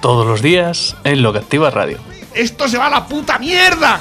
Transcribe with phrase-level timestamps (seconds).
[0.00, 1.98] Todos los días en Lo que Activa Radio.
[2.32, 4.00] ¡Esto se va a la puta mierda!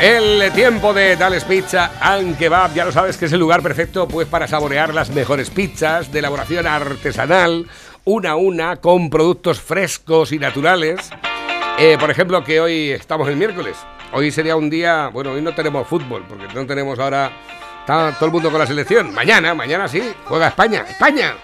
[0.00, 4.08] El tiempo de Dales Pizza and Kebab, ya lo sabes que es el lugar perfecto
[4.08, 7.68] pues para saborear las mejores pizzas de elaboración artesanal,
[8.04, 11.08] una a una, con productos frescos y naturales.
[11.78, 13.76] Eh, por ejemplo, que hoy estamos el miércoles.
[14.12, 17.30] Hoy sería un día, bueno, hoy no tenemos fútbol, porque no tenemos ahora
[17.80, 19.14] está todo el mundo con la selección.
[19.14, 20.84] Mañana, mañana sí, juega España.
[20.88, 21.34] ¡España!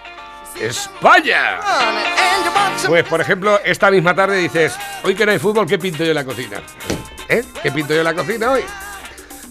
[0.59, 1.61] ¡España!
[2.87, 6.11] Pues, por ejemplo, esta misma tarde dices, hoy que no hay fútbol, ¿qué pinto yo
[6.11, 6.63] en la cocina?
[7.29, 7.45] ¿Eh?
[7.63, 8.63] ¿Qué pinto yo en la cocina hoy?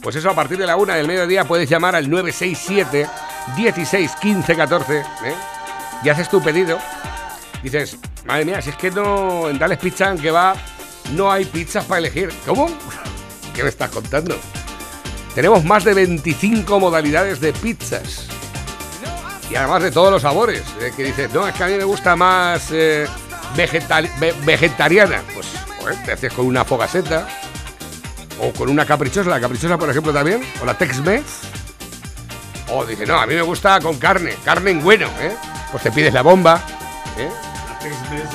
[0.02, 3.08] Pues eso, a partir de la una del mediodía puedes llamar al 967
[3.55, 5.03] 16 15 14 ¿eh?
[6.03, 6.80] y haces tu pedido.
[7.61, 10.55] Dices, madre mía, si es que no, en Dales Pizza, que va,
[11.11, 12.31] no hay pizzas para elegir.
[12.45, 12.67] ¿Cómo?
[13.53, 14.39] ¿Qué me estás contando?
[15.36, 18.28] Tenemos más de 25 modalidades de pizzas.
[19.50, 20.64] Y además de todos los sabores.
[20.80, 23.08] eh, que dices, no, es que a mí me gusta más eh,
[23.55, 25.22] vegetal- ve- vegetariana.
[25.33, 25.47] Pues,
[25.80, 27.28] joder, te haces con una fogaseta.
[28.42, 29.30] O con una caprichosa.
[29.30, 30.42] La caprichosa, por ejemplo, también.
[30.61, 31.23] O la Tex-Mex.
[32.72, 34.36] O dices, no, a mí me gusta con carne.
[34.45, 35.36] Carne en bueno, ¿eh?
[35.72, 36.61] Pues te pides la bomba.
[37.17, 37.30] ¿eh?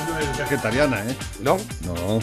[0.09, 1.15] no es vegetariana, ¿eh?
[1.39, 1.57] ¿No?
[1.81, 2.19] No.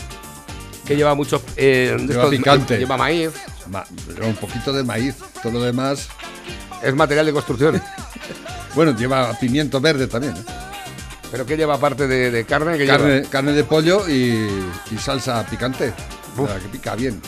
[0.86, 1.42] Que lleva mucho...
[1.56, 2.76] eh, Lleva picante.
[2.78, 3.30] Lleva maíz.
[3.68, 3.84] Ma-
[4.22, 5.14] un poquito de maíz.
[5.42, 6.08] Todo lo demás.
[6.82, 7.82] Es material de construcción.
[8.74, 10.36] Bueno, lleva pimiento verde también.
[10.36, 10.44] ¿eh?
[11.30, 12.76] ¿Pero qué lleva aparte de, de carne?
[12.76, 12.98] ¿Qué lleva?
[12.98, 14.48] Carne, carne de pollo y,
[14.90, 15.92] y salsa picante.
[16.36, 17.20] O sea, que pica bien.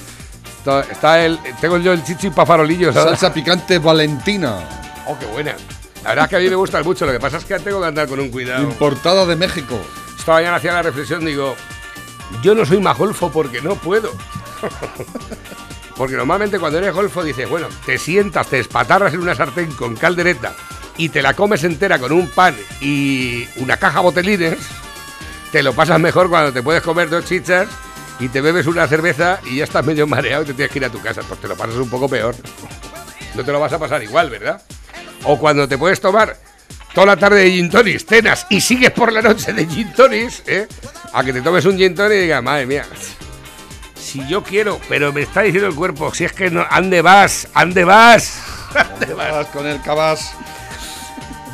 [0.58, 2.94] Está, está el, tengo yo el chichi para farolillos.
[2.94, 4.58] Salsa picante Valentina.
[5.06, 5.54] Oh, qué buena.
[6.02, 7.06] La verdad es que a mí me gustan mucho.
[7.06, 8.62] Lo que pasa es que tengo que andar con un cuidado.
[8.62, 9.78] Importada de México.
[10.18, 11.54] Esta mañana hacía la reflexión, digo,
[12.42, 14.10] yo no soy más golfo porque no puedo.
[15.96, 19.96] porque normalmente cuando eres golfo dices, bueno, te sientas, te espatarras en una sartén con
[19.96, 20.54] caldereta
[20.96, 24.58] y te la comes entera con un pan y una caja botelines,
[25.52, 27.68] te lo pasas mejor cuando te puedes comer dos chichas
[28.20, 30.84] y te bebes una cerveza y ya estás medio mareado y te tienes que ir
[30.84, 31.22] a tu casa.
[31.22, 32.34] Pues te lo pasas un poco peor.
[33.34, 34.62] No te lo vas a pasar igual, ¿verdad?
[35.24, 36.36] O cuando te puedes tomar
[36.92, 40.42] toda la tarde de gin tonics, cenas y sigues por la noche de gin tonics,
[40.46, 40.68] ¿eh?
[41.12, 42.84] A que te tomes un gin tonic y digas, madre mía,
[43.96, 47.48] si yo quiero, pero me está diciendo el cuerpo, si es que no, ande vas,
[47.54, 48.40] ande vas.
[48.74, 49.46] ande vas.
[49.48, 50.34] Con el cabas.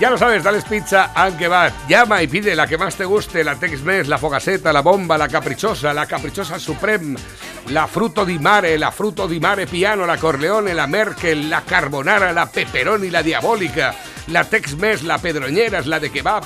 [0.00, 1.70] Ya lo sabes, dales pizza, aunque va.
[1.86, 5.28] Llama y pide la que más te guste, la Tex-Mex, la Fogaseta, la Bomba, la
[5.28, 7.18] Caprichosa, la Caprichosa Supreme,
[7.66, 12.32] la Fruto di Mare, la Fruto di Mare Piano, la Corleone, la Merkel, la Carbonara,
[12.32, 13.94] la Pepperoni, la Diabólica,
[14.28, 16.44] la Tex-Mex, la Pedroñeras, la de Kebab,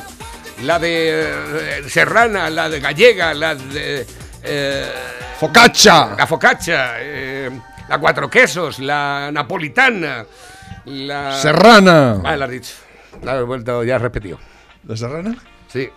[0.65, 4.05] la de eh, Serrana, la de Gallega, la de...
[4.43, 4.93] eh,
[5.39, 6.17] ¡Focaccia!
[6.19, 7.51] la Focaccia, eh,
[7.89, 10.27] la Cuatro Quesos, la Napolitana,
[10.87, 11.39] la...
[11.41, 12.21] Serrana.
[12.25, 12.75] Ah, la has dicho.
[13.23, 14.39] La has vuelto, ya repetido.
[14.87, 15.37] ¿La serrana?
[15.69, 15.91] Sí.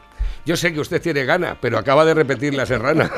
[0.46, 3.12] Yo sé que usted tiene gana, pero acaba de repetir la serrana.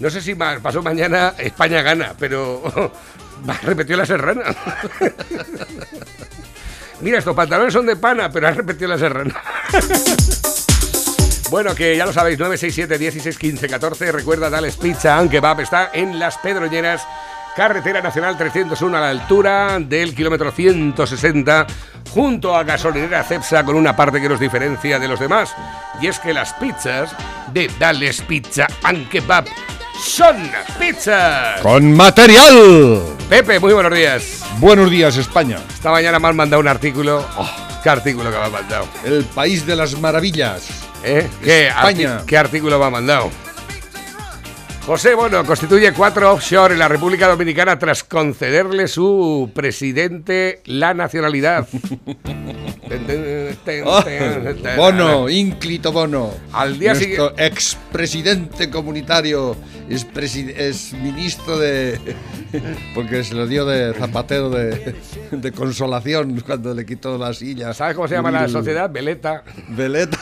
[0.00, 2.92] No sé si pasó mañana España gana, pero
[3.62, 4.42] repetió la serrana.
[7.00, 9.40] Mira, estos pantalones son de pana, pero has repetido la serrana.
[11.50, 14.10] Bueno, que ya lo sabéis, 967 16 15 14.
[14.12, 17.06] Recuerda, Dales Pizza and Kebab está en Las Pedroñeras,
[17.56, 21.66] carretera nacional 301 a la altura del kilómetro 160,
[22.10, 25.54] junto a gasolinera Cepsa, con una parte que nos diferencia de los demás.
[26.00, 27.14] Y es que las pizzas
[27.52, 29.44] de Dales Pizza and Kebab
[30.02, 31.60] son pizzas.
[31.60, 33.02] ¡Con material!
[33.28, 34.42] Pepe, muy buenos días.
[34.58, 35.58] Buenos días, España.
[35.72, 37.26] Esta mañana me han mandado un artículo.
[37.36, 37.50] Oh,
[37.82, 38.86] ¿Qué artículo que me han mandado?
[39.04, 40.68] El país de las maravillas.
[41.04, 41.28] ¿Eh?
[41.42, 42.20] ¿Qué, España.
[42.20, 43.30] arti- ¿Qué artículo me ha mandado?
[44.86, 51.68] José Bono constituye cuatro offshore en la República Dominicana tras concederle su presidente la nacionalidad.
[53.84, 54.76] Oh, ten.
[54.76, 56.30] bono, ínclito Bono.
[56.52, 59.56] Al día Nuestro expresidente comunitario
[59.88, 60.04] es,
[60.92, 61.98] ministro de.
[62.94, 64.94] Porque se lo dio de zapatero de,
[65.30, 67.72] de consolación cuando le quitó la silla.
[67.72, 68.90] ¿Sabes cómo se llama la El- sociedad?
[68.90, 69.42] Veleta.
[69.68, 70.18] Veleta.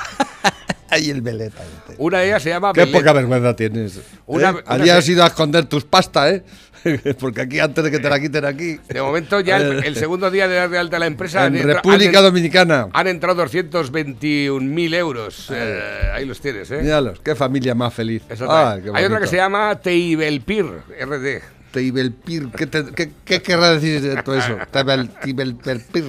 [0.91, 1.63] Ahí el veleta.
[1.99, 2.95] Una de ellas se llama Qué Belén.
[2.95, 3.97] poca vergüenza tienes.
[3.99, 4.03] ¿eh?
[4.27, 6.45] Una- una Allí has se- ido a esconder tus pastas, ¿eh?
[7.21, 8.79] Porque aquí, antes de que te la quiten aquí.
[8.89, 11.45] De momento, ya el, el segundo día de dar de alta la empresa.
[11.45, 12.89] han En entra- República han Dominicana.
[12.93, 15.49] Han entrado 221.000 euros.
[15.53, 15.81] Eh,
[16.15, 16.81] ahí los tienes, ¿eh?
[16.83, 18.23] Míralos, qué familia más feliz.
[18.49, 20.65] Ah, Hay otra que se llama Teibelpir,
[21.01, 21.43] RD.
[21.71, 22.49] Teibelpir.
[22.57, 24.57] ¿Qué, te- qué, qué querrá decir de todo eso?
[24.73, 26.05] Teibel- Teibelpir.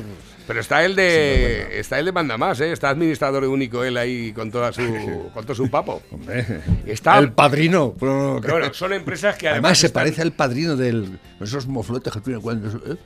[0.52, 2.74] Pero está el de está el de manda más, ¿eh?
[2.74, 4.82] Está administrador único él ahí con toda su
[5.34, 6.02] con todo su papo.
[6.12, 6.46] Hombre,
[6.86, 7.94] Está- El padrino.
[7.98, 11.18] Pero, bueno, son empresas que además, además, se están- parece al padrino del.
[11.40, 12.68] Esos mofletes que tiene cuando.
[12.70, 12.98] ¿eh?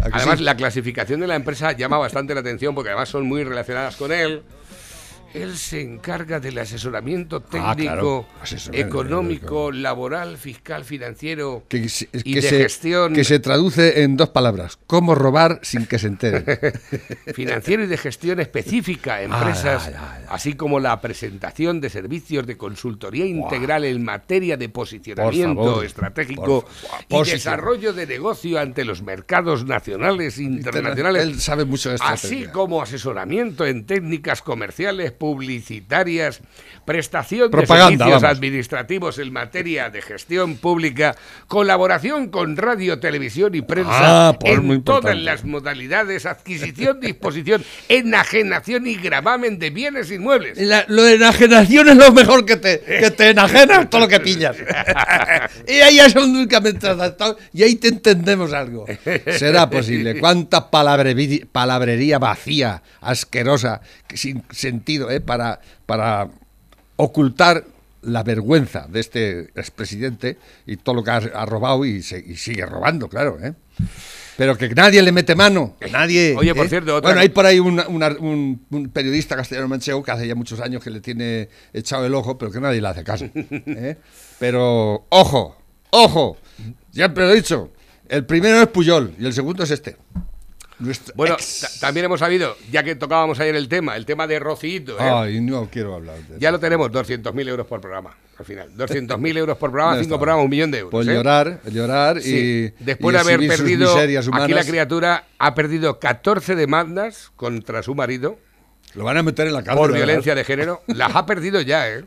[0.00, 0.44] ¿A que Además, sí?
[0.44, 4.12] la clasificación de la empresa llama bastante la atención porque además son muy relacionadas con
[4.12, 4.42] él.
[5.34, 8.26] Él se encarga del asesoramiento Ah, técnico, claro.
[8.42, 14.16] Asesoramiento, económico, laboral, fiscal, financiero que, y que de se, gestión que se traduce en
[14.16, 16.44] dos palabras: cómo robar sin que se entere.
[17.34, 20.34] financiero y de gestión específica a empresas, Ah, ya, ya.
[20.34, 26.66] así como la presentación de servicios de consultoría integral en materia de posicionamiento favor, estratégico
[27.08, 31.22] por- y desarrollo de negocio ante los mercados nacionales e internacionales.
[31.22, 32.52] Él sabe mucho de Así estrategia.
[32.52, 36.40] como asesoramiento en técnicas comerciales, publicitarias,
[36.84, 38.36] prestación Propaganda, de servicios vamos.
[38.38, 41.14] administrativos en materia de gestión pública,
[41.46, 43.92] colaboración con radio, televisión y prensa
[44.30, 50.58] Ah, pues en todas las modalidades, adquisición, disposición, enajenación y gravamen de bienes inmuebles.
[50.58, 54.18] La- lo de enajenación es lo mejor que te, que te enajenas todo lo que
[54.18, 54.56] pillas.
[55.68, 58.86] y ahí son únicamente adaptados y ahí te entendemos algo.
[59.38, 60.18] Será posible.
[60.20, 65.20] Cuánta palabrería vacía, asquerosa, que sin sentido, ¿eh?
[65.20, 66.28] para, para
[66.96, 67.64] ocultar
[68.02, 70.36] la vergüenza de este expresidente
[70.66, 73.38] y todo lo que ha, ha robado y, se- y sigue robando, claro.
[73.40, 73.54] ¿eh?
[74.36, 76.34] Pero que nadie le mete mano, que nadie.
[76.36, 76.68] Oye, por ¿eh?
[76.68, 80.26] cierto, otra Bueno, hay por ahí una- una- un, un periodista castellano manchego que hace
[80.26, 83.26] ya muchos años que le tiene echado el ojo, pero que nadie le hace caso.
[83.34, 83.96] ¿eh?
[84.40, 85.56] Pero, ojo,
[85.90, 86.38] ojo,
[86.90, 87.70] siempre lo he dicho,
[88.08, 89.96] el primero es Puyol y el segundo es este.
[90.82, 91.36] Nuestro Bueno,
[91.80, 95.02] también hemos sabido, ya que tocábamos ayer el tema, el tema de Rocito, ¿eh?
[95.02, 98.70] Ay, no quiero hablar de Ya lo tenemos, 200.000 euros por programa, al final.
[98.76, 100.20] 200.000 euros por programa, Ya cinco está.
[100.20, 100.90] programas, un millón de euros.
[100.90, 101.14] Pues ¿eh?
[101.14, 102.74] llorar, llorar Sí.
[102.78, 102.84] y.
[102.84, 108.38] Después y de haber perdido, aquí la criatura ha perdido 14 demandas contra su marido
[108.94, 109.78] Lo van a meter en la cárcel.
[109.78, 110.82] por violencia de género.
[110.88, 112.04] Las ha perdido ya, ¿eh?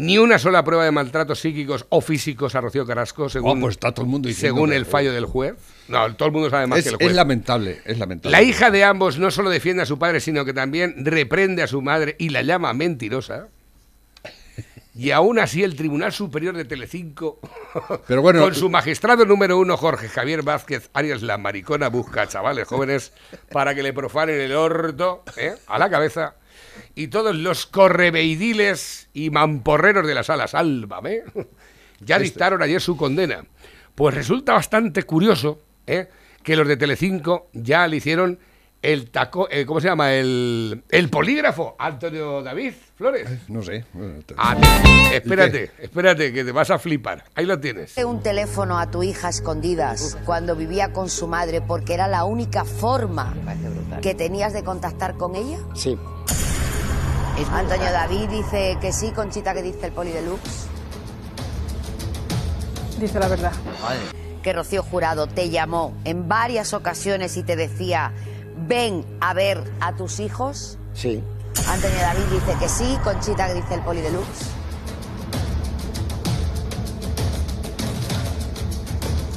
[0.00, 3.72] Ni una sola prueba de maltratos psíquicos o físicos a Rocío Carrasco, según, Oh, pues
[3.74, 5.54] está todo el mundo diciendo según que- el fallo del juez.
[5.88, 7.14] No, todo el mundo sabe más Es, que el es juez.
[7.16, 8.32] lamentable, es lamentable.
[8.36, 11.66] La hija de ambos no solo defiende a su padre, sino que también reprende a
[11.66, 13.48] su madre y la llama mentirosa.
[14.94, 17.38] Y aún así el Tribunal Superior de Telecinco,
[18.08, 22.26] Pero bueno, con su magistrado número uno, Jorge Javier Vázquez Arias, la maricona busca a
[22.26, 23.12] chavales jóvenes
[23.52, 25.54] para que le profanen el orto ¿eh?
[25.68, 26.34] a la cabeza.
[26.94, 31.22] Y todos los correveidiles y mamporreros de la sala, sálvame,
[32.00, 33.44] ya Este dictaron ayer su condena.
[33.94, 36.08] Pues resulta bastante curioso ¿eh?
[36.42, 38.38] que los de Telecinco ya le hicieron
[38.82, 40.14] el taco, eh, ¿cómo se llama?
[40.14, 43.28] El, el polígrafo, Antonio David Flores.
[43.48, 43.84] No sé.
[44.36, 44.56] Ah,
[45.12, 47.24] espérate, espérate, que te vas a flipar.
[47.34, 47.96] Ahí lo tienes.
[47.98, 52.24] un teléfono a tu hija a escondidas cuando vivía con su madre porque era la
[52.24, 53.34] única forma
[54.00, 55.58] que tenías de contactar con ella?
[55.74, 55.98] Sí.
[57.48, 60.66] Antonio David dice que sí, Conchita que dice el poli deluxe,
[62.98, 63.52] Dice la verdad.
[64.42, 68.12] que Rocío Jurado te llamó en varias ocasiones y te decía,
[68.68, 70.78] ven a ver a tus hijos.
[70.92, 71.22] Sí.
[71.68, 74.46] Antonio David dice que sí, Conchita que dice el poli deluxe.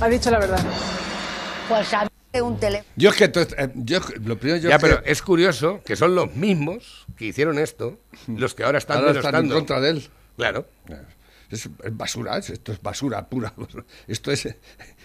[0.01, 0.59] Ha dicho la verdad.
[1.69, 2.09] Pues a mí
[2.41, 2.89] un teléfono.
[2.95, 5.95] Yo es que eh, yo, lo primero yo Ya, es que pero es curioso que
[5.95, 9.89] son los mismos que hicieron esto, los que ahora están ahora están en contra de
[9.91, 10.09] él.
[10.37, 10.67] Claro.
[11.51, 13.53] Es, es basura, es- esto es basura pura.
[14.07, 14.47] Esto es,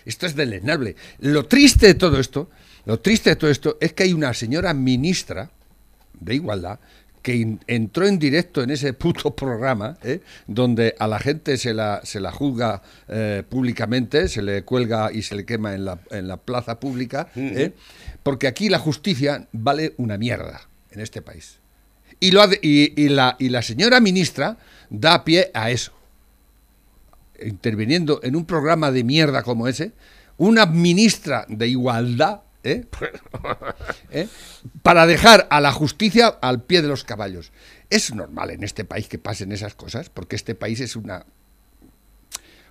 [0.06, 0.96] esto es deleznable.
[1.18, 2.48] Lo triste de todo esto,
[2.86, 5.50] lo triste de todo esto es que hay una señora ministra
[6.14, 6.80] de igualdad
[7.28, 10.20] que entró en directo en ese puto programa, ¿eh?
[10.46, 15.20] donde a la gente se la, se la juzga eh, públicamente, se le cuelga y
[15.20, 17.74] se le quema en la, en la plaza pública, ¿eh?
[18.22, 21.58] porque aquí la justicia vale una mierda en este país.
[22.18, 24.56] Y, lo y la, y la señora ministra
[24.88, 25.92] da pie a eso
[27.40, 29.92] interviniendo en un programa de mierda como ese,
[30.38, 32.84] una ministra de igualdad, ¿eh?
[34.10, 34.28] ¿Eh?
[34.82, 37.52] para dejar a la justicia al pie de los caballos.
[37.90, 41.24] Es normal en este país que pasen esas cosas, porque este país es una...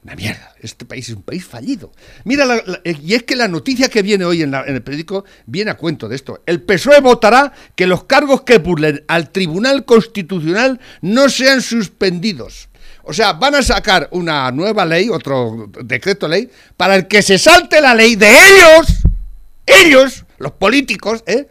[0.03, 0.53] Una mierda.
[0.61, 1.91] Este país es un país fallido.
[2.23, 4.83] Mira, la- eh, y es que la noticia que viene hoy en, la- en el
[4.83, 6.41] periódico viene a cuento de esto.
[6.45, 12.69] El PSOE votará que los cargos que burlen al Tribunal Constitucional no sean suspendidos.
[13.03, 17.37] O sea, van a sacar una nueva ley, otro decreto ley, para el que se
[17.37, 18.87] salte la ley de ellos,
[19.67, 21.47] ellos, los políticos, ¿eh?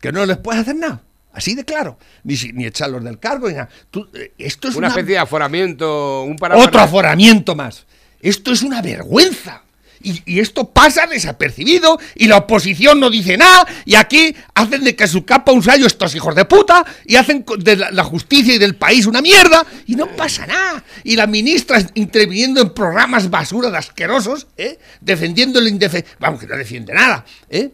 [0.00, 1.02] que no les puedes hacer nada.
[1.32, 1.98] Así de claro.
[2.24, 3.68] Ni, ni echarlos del cargo, ni nada.
[3.90, 7.86] Tú, eh, esto es Una una especie de aforamiento, un otro aforamiento más.
[8.20, 9.62] Esto es una vergüenza.
[10.02, 15.08] Y, esto pasa desapercibido y la oposición no dice nada y aquí hacen de que
[15.08, 18.76] su capa un sallo estos hijos de puta y hacen de la, justicia y del
[18.76, 20.84] país una mierda y no pasa nada.
[21.04, 24.78] Y la ministra interviniendo en programas basura de asquerosos, ¿eh?
[25.00, 26.16] defendiendo el indefendible.
[26.20, 27.24] Vamos, que no defiende nada.
[27.50, 27.70] ¿eh?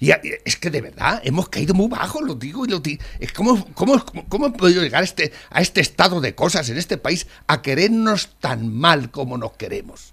[0.00, 0.10] Y
[0.44, 3.02] es que de verdad hemos caído muy bajo, lo digo y lo digo.
[3.34, 6.98] ¿cómo, cómo, cómo he podido llegar a este, a este estado de cosas en este
[6.98, 10.12] país a querernos tan mal como nos queremos?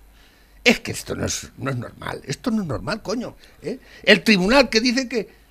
[0.66, 3.36] Es que esto no es, no es normal, esto no es normal, coño.
[3.62, 3.80] ¿eh?
[4.04, 5.46] El tribunal que dice que...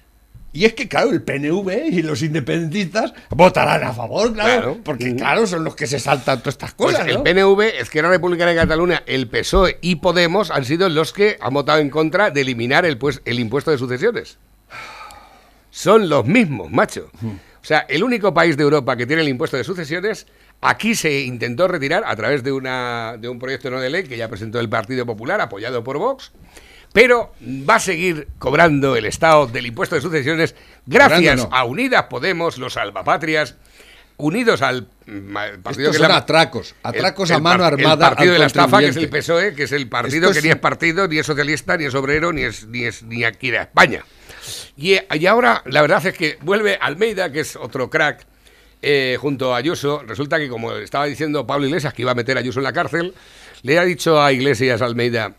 [0.53, 4.79] Y es que, claro, el PNV y los independentistas votarán a favor, claro, Claro.
[4.85, 7.09] porque, claro, son los que se saltan todas estas Pues cosas.
[7.09, 7.25] el ¿no?
[7.25, 11.79] PNV, Izquierda Republicana de Cataluña, el PSOE y Podemos han sido los que han votado
[11.81, 14.39] en contra de eliminar el, pues, el impuesto de sucesiones.
[15.71, 17.11] Son los mismos, macho.
[17.25, 20.27] O sea, el único país de Europa que tiene el impuesto de sucesiones,
[20.65, 24.17] aquí se intentó retirar a través de, una, de un proyecto no de ley que
[24.17, 26.33] ya presentó el Partido Popular, apoyado por Vox,
[26.93, 27.33] pero
[27.69, 30.55] va a seguir cobrando el Estado del impuesto de sucesiones
[30.87, 31.49] gracias no.
[31.53, 33.57] a Unidas Podemos, los salvapatrias,
[34.17, 38.33] unidos al mm, partido Estos que son la- atracos, atracos a mano armada El partido
[38.33, 39.09] de la estafa, que es el.
[39.11, 41.77] PSOE, E, que es el partido Esto que es ni es partido, ni es socialista,
[41.77, 44.05] ni es obrero, ni es, ni es ni aquí de España.
[44.77, 48.25] Y, y ahora, la verdad es que vuelve Almeida, que es otro crack,
[48.85, 50.03] eh, junto a Ayuso.
[50.07, 52.73] Resulta que, como estaba diciendo Pablo Iglesias, que iba a meter a Ayuso en la
[52.73, 53.15] cárcel,
[53.63, 55.35] le ha dicho a Iglesias Almeida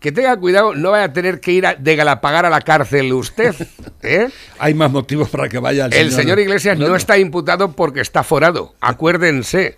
[0.00, 3.12] que tenga cuidado, no vaya a tener que ir a, de Galapagar a la cárcel
[3.12, 3.54] usted.
[4.02, 4.28] ¿eh?
[4.58, 8.22] Hay más motivos para que vaya el, El señor Iglesias no, está imputado porque está
[8.22, 8.74] forado.
[8.80, 9.76] Acuérdense.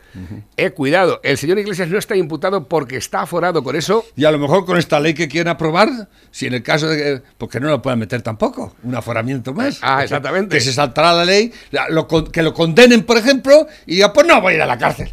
[0.57, 1.21] Eh, cuidado.
[1.25, 3.65] El señor Iglesias no está imputado porque está forado.
[3.65, 5.89] Con eso, Y a lo mejor con esta ley que quieren aprobar,
[6.31, 7.23] si en el caso de que.
[7.37, 9.79] Porque no lo puedan meter tampoco, un aforamiento más.
[9.83, 10.57] Ah, exactamente.
[10.57, 14.13] Que se saltará la ley, la- lo con- que lo condenen, por ejemplo, y diga,
[14.13, 15.13] pues no voy a ir a la cárcel.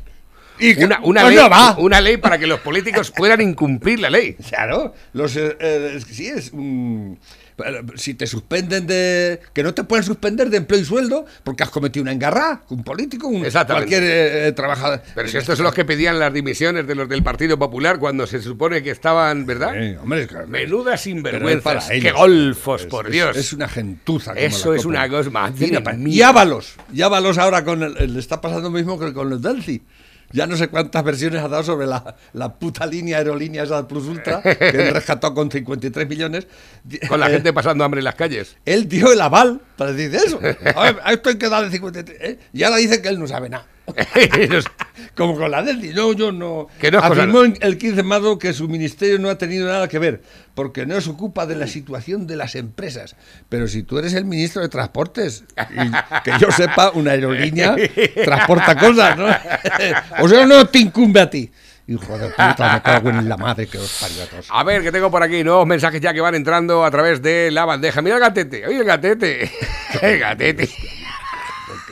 [0.60, 1.76] Y una, una pues ley, no va.
[1.78, 4.36] una ley para que los políticos puedan incumplir la ley.
[4.50, 7.18] Claro, los, eh, eh, sí, es un-
[7.60, 9.40] pero Si te suspenden de.
[9.54, 12.84] Que no te pueden suspender de empleo y sueldo porque has cometido una engarrada, un
[12.84, 15.02] político, un, cualquier eh, eh, trabajador.
[15.14, 18.26] Pero si estos son los que pedían las dimisiones de los del Partido Popular cuando
[18.28, 19.76] se supone que estaban, ¿verdad?
[19.76, 21.64] Eh, hombre, Menudas sinvergüenzas.
[21.64, 23.36] para ¡Qué golfos, Es- por Dios!
[23.36, 24.34] Es, una gentuza.
[24.34, 25.30] Eso es una cosa.
[26.06, 26.76] Y Ábalos.
[26.94, 29.82] Y Ábalos ahora con el, le está pasando lo mismo que con los Delci.
[30.32, 34.06] Ya no sé cuántas versiones ha dado sobre la, la puta línea aerolínea esa Plus
[34.06, 36.48] Ultra, que rescató con 53 millones.
[37.08, 38.56] Con la Eh, gente pasando hambre en las calles.
[38.66, 40.40] Él dio el aval para decir eso.
[40.76, 42.18] A ver, esto hay que darle 53.
[42.22, 42.40] ¿eh?
[42.54, 43.66] Y ahora dice que él no sabe nada.
[45.16, 45.90] Como con la Delci.
[45.90, 46.68] No, yo no.
[46.80, 50.00] Que no Afirmó el 15 de marzo que su ministerio no ha tenido nada que
[50.00, 50.22] ver,
[50.54, 53.16] porque no se ocupa de la situación de las empresas.
[53.50, 57.76] Pero si tú eres el ministro de Transportes, y que yo sepa, una aerolínea
[58.24, 59.28] transporta cosas, ¿no?
[60.24, 61.52] o sea, no te incumbe a ti.
[61.90, 64.48] Hijo de puta, me cago en la madre que os parió a todos.
[64.52, 67.50] A ver, que tengo por aquí nuevos mensajes ya que van entrando a través de
[67.50, 68.04] la bandeja.
[68.04, 69.52] Mira el gatete, oye el gatete.
[70.02, 70.70] el gatete.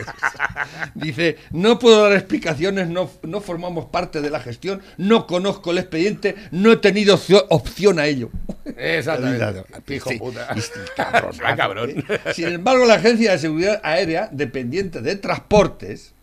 [0.95, 5.77] Dice, no puedo dar explicaciones, no, no formamos parte de la gestión, no conozco el
[5.79, 8.29] expediente, no he tenido opción a ello.
[8.77, 9.63] Exactamente.
[9.85, 10.49] Sí, puta.
[10.55, 12.05] y sí, cabrón, Ah, cabrón.
[12.33, 16.13] Sin embargo, la Agencia de Seguridad Aérea, dependiente de transportes,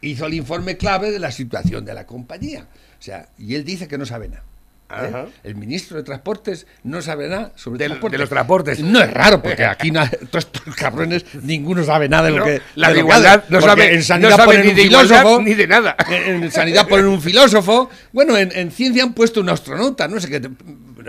[0.00, 2.68] hizo el informe clave de la situación de la compañía.
[2.98, 4.44] O sea, y él dice que no sabe nada.
[4.90, 4.94] ¿Eh?
[5.08, 5.26] Ajá.
[5.44, 8.12] El ministro de Transportes no sabe nada sobre Del- transportes.
[8.12, 8.80] de los transportes.
[8.80, 12.44] No es raro, porque aquí no- todos estos cabrones, ninguno sabe nada de lo No,
[12.44, 12.62] que.
[12.76, 14.76] la de de lo que igualdad no sabe, en no sanidad sabe ponen ni un
[14.76, 15.96] de igualdad filósofo, ni de nada.
[16.10, 17.90] En, en sanidad ponen un filósofo.
[18.12, 20.48] Bueno, en, en ciencia han puesto un astronauta, no sé qué.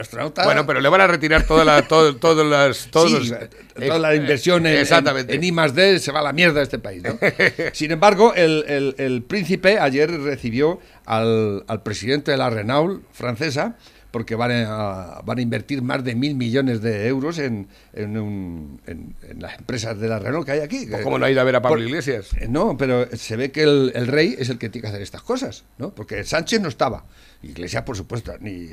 [0.01, 0.43] Astronauta.
[0.45, 3.49] Bueno, pero le van a retirar toda la, todo, todos las, todos Sí, los-
[3.87, 5.33] toda la inversión en, Exactamente.
[5.33, 7.03] en, en I más D se va a la mierda este país.
[7.03, 7.17] ¿no?
[7.73, 13.75] Sin embargo, el, el- el príncipe ayer recibió al, al presidente de la Renault francesa
[14.11, 18.81] porque van a, van a invertir más de mil millones de euros en, en, un-
[18.87, 20.87] en- en las empresas de la Renault que hay aquí.
[20.89, 22.33] Pues ¿Cómo no ha ido a ver a Pablo Por- Iglesias?
[22.39, 25.01] Eh, No, pero se ve que el, el rey es el que tiene que hacer
[25.03, 25.93] estas cosas, ¿no?
[25.93, 27.05] Porque Sánchez no estaba.
[27.41, 28.69] Iglesia, por supuesto, ni.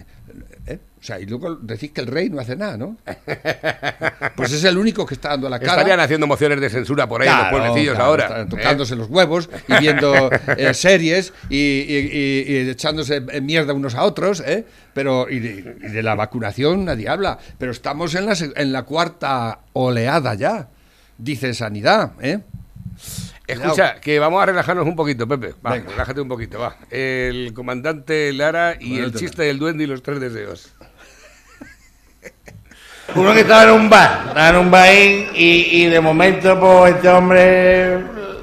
[0.67, 0.79] ¿eh?
[1.01, 2.97] O sea, y luego decís que el rey no hace nada, ¿no?
[4.35, 5.73] Pues es el único que está dando la cara.
[5.75, 8.25] Estarían haciendo mociones de censura por ahí, los pueblecillos claro, ahora.
[8.25, 8.51] están ¿eh?
[8.51, 14.03] tocándose los huevos y viendo eh, series y, y- y- y echándose mierda unos a
[14.03, 14.65] otros, ¿eh?
[14.93, 17.39] Pero y de, y de la vacunación nadie habla.
[17.59, 20.69] Pero estamos en la, en la cuarta oleada ya,
[21.19, 22.41] dice Sanidad, ¿eh?
[23.47, 25.55] Escucha, que vamos a relajarnos un poquito, Pepe.
[25.65, 25.91] Va, Venga.
[25.91, 26.77] relájate un poquito, va.
[26.91, 30.73] El comandante Lara y el chiste del duende y los tres deseos.
[33.15, 36.97] Uno que estaba en un bar, estaba en un bar y, y de momento pues
[36.97, 37.99] este hombre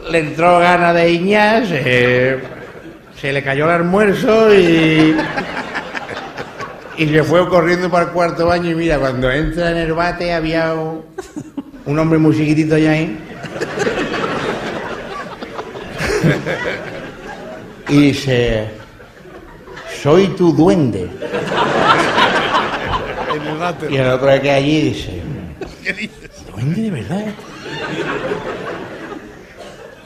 [0.09, 2.39] le entró ganas de iñar, se,
[3.19, 5.15] se le cayó el almuerzo y,
[6.97, 10.33] y se fue corriendo para el cuarto baño y mira, cuando entra en el bate
[10.33, 11.03] había un,
[11.85, 13.19] un hombre muy chiquitito allá ahí.
[17.89, 18.69] Y dice,
[20.01, 21.09] soy tu duende.
[23.89, 25.21] Y el otro que allí dice,
[26.51, 27.25] ¿duende de verdad?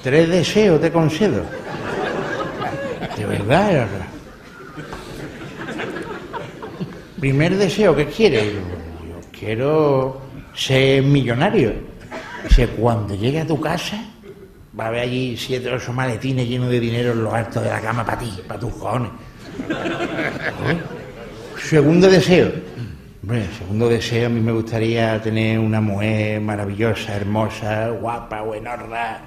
[0.04, 1.44] Tres deseos te concedo.
[3.18, 4.08] De verdad, de verdad.
[7.20, 8.44] Primer deseo, ¿qué quieres?
[8.44, 8.60] Yo,
[9.10, 10.22] yo quiero
[10.54, 11.74] ser millonario.
[12.48, 14.00] Dice, cuando llegue a tu casa,
[14.78, 17.70] va a haber allí siete o ocho maletines llenos de dinero en lo alto de
[17.70, 19.12] la cama para ti, para tus cojones.
[20.68, 20.78] ¿Eh?
[21.62, 22.52] Segundo deseo.
[23.24, 29.22] Hombre, segundo deseo, a mí me gustaría tener una mujer maravillosa, hermosa, guapa, buenorra.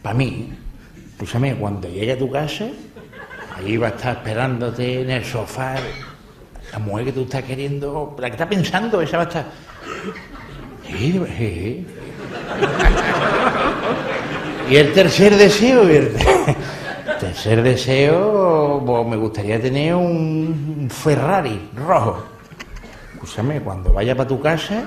[0.00, 0.54] Para mí,
[1.12, 2.66] escúchame, cuando llegue a tu casa,
[3.56, 5.74] ahí va a estar esperándote en el sofá.
[6.72, 9.46] La mujer que tú estás queriendo, la que estás pensando, esa va a estar.
[10.86, 11.86] Sí, sí.
[14.68, 16.12] Y el tercer deseo, y el
[17.20, 22.22] tercer deseo, pues, me gustaría tener un un Ferrari rojo.
[23.14, 24.84] Escúchame, cuando vaya para tu casa,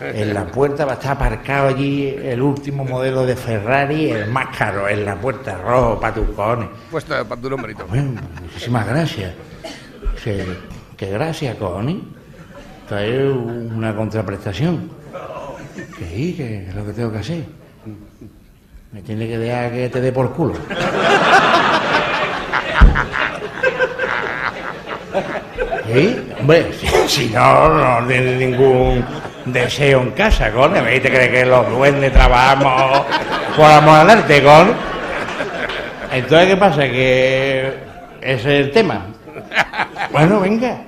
[0.00, 4.56] en la puerta va a estar aparcado allí el último modelo de Ferrari, el más
[4.56, 6.68] caro, en la puerta rojo para tus cojones.
[6.90, 7.84] Puesto para tu nombrito.
[7.88, 9.32] Bueno, muchísimas gracias.
[10.22, 10.44] Que,
[10.96, 11.96] que gracias, cojones.
[12.88, 14.90] Trae una contraprestación.
[15.98, 17.44] Que sí, que es lo que tengo que hacer.
[18.92, 20.54] Me tiene que dejar que te dé por culo.
[25.92, 26.16] ¿Sí?
[26.40, 26.72] Hombre,
[27.06, 27.68] si, no,
[28.00, 29.04] no tienes ningún
[29.44, 30.72] deseo en casa, con.
[30.72, 33.06] ¿Te crees que los duendes trabajamos
[33.56, 34.74] por amor al con?
[36.12, 36.82] Entonces, ¿qué pasa?
[36.82, 37.74] Que
[38.20, 39.06] ese es el tema.
[40.10, 40.82] Bueno, venga.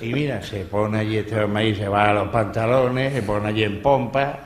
[0.00, 3.48] Y mira, se pone allí este hombre ahí, se va a los pantalones, se pone
[3.48, 4.38] allí en pompa,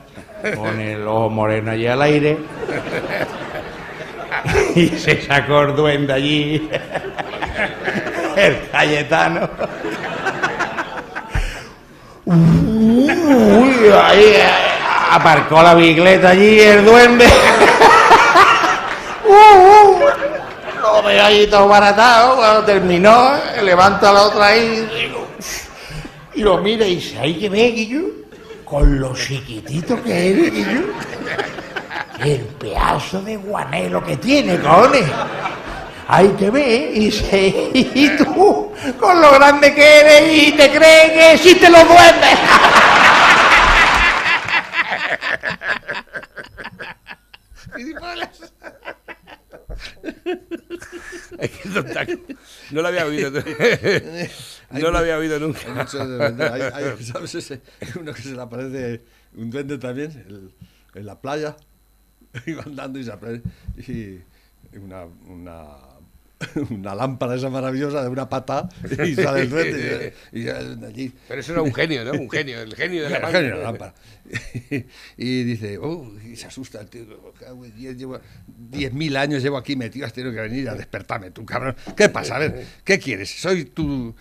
[0.55, 2.37] pone el ojo moreno allí al aire.
[4.75, 6.69] Y se sacó el duende allí,
[8.35, 9.49] el Cayetano.
[12.25, 14.47] Uy, ahí eh,
[15.11, 17.25] aparcó la bicicleta allí el duende.
[19.25, 19.99] Uh, uh,
[20.81, 22.35] lo veo allí todo baratado.
[22.35, 23.31] Cuando terminó,
[23.63, 25.11] levanta la otra ahí
[26.35, 28.01] y, lo mira y dice, hay que ver, Guillo,
[28.73, 30.81] con lo chiquitito que eres, Guillo.
[32.17, 35.05] El pedazo de guanelo que tiene, cojones.
[36.07, 41.11] Hay que ver, y dice, y tú, con lo grande que eres, y te crees
[41.11, 42.39] que existen los duendes.
[47.77, 48.52] Es que esto está-
[52.71, 53.31] No lo había oído.
[54.71, 55.59] No lo había oído nunca.
[55.67, 56.43] Hay mucho de duende.
[56.49, 57.61] Hay- hay- ¿Sabes ese?
[57.99, 59.01] Uno que se le aparece
[59.35, 60.51] un duende también el-
[60.99, 61.55] en la playa.
[62.47, 63.43] Y andando y se aparece.
[63.77, 64.19] Y
[64.79, 65.67] una, una,
[66.69, 68.69] una lámpara esa maravillosa de una pata
[69.05, 70.13] y sale el duende.
[70.31, 71.11] Y, y el- allí.
[71.27, 72.11] Pero eso era un genio, ¿no?
[72.13, 73.39] Un genio, el genio de la El lámpara.
[73.39, 73.93] genio de la lámpara.
[75.17, 77.33] Y dice, oh, y se asusta el tío.
[77.39, 78.19] "Cago en diez, Llevo
[78.71, 81.75] 10.000 años llevo aquí metido, has tenido que venir a despertarme, tú cabrón.
[81.95, 82.37] ¿Qué pasa?
[82.37, 83.29] A ver, ¿qué quieres?
[83.29, 84.15] Soy tu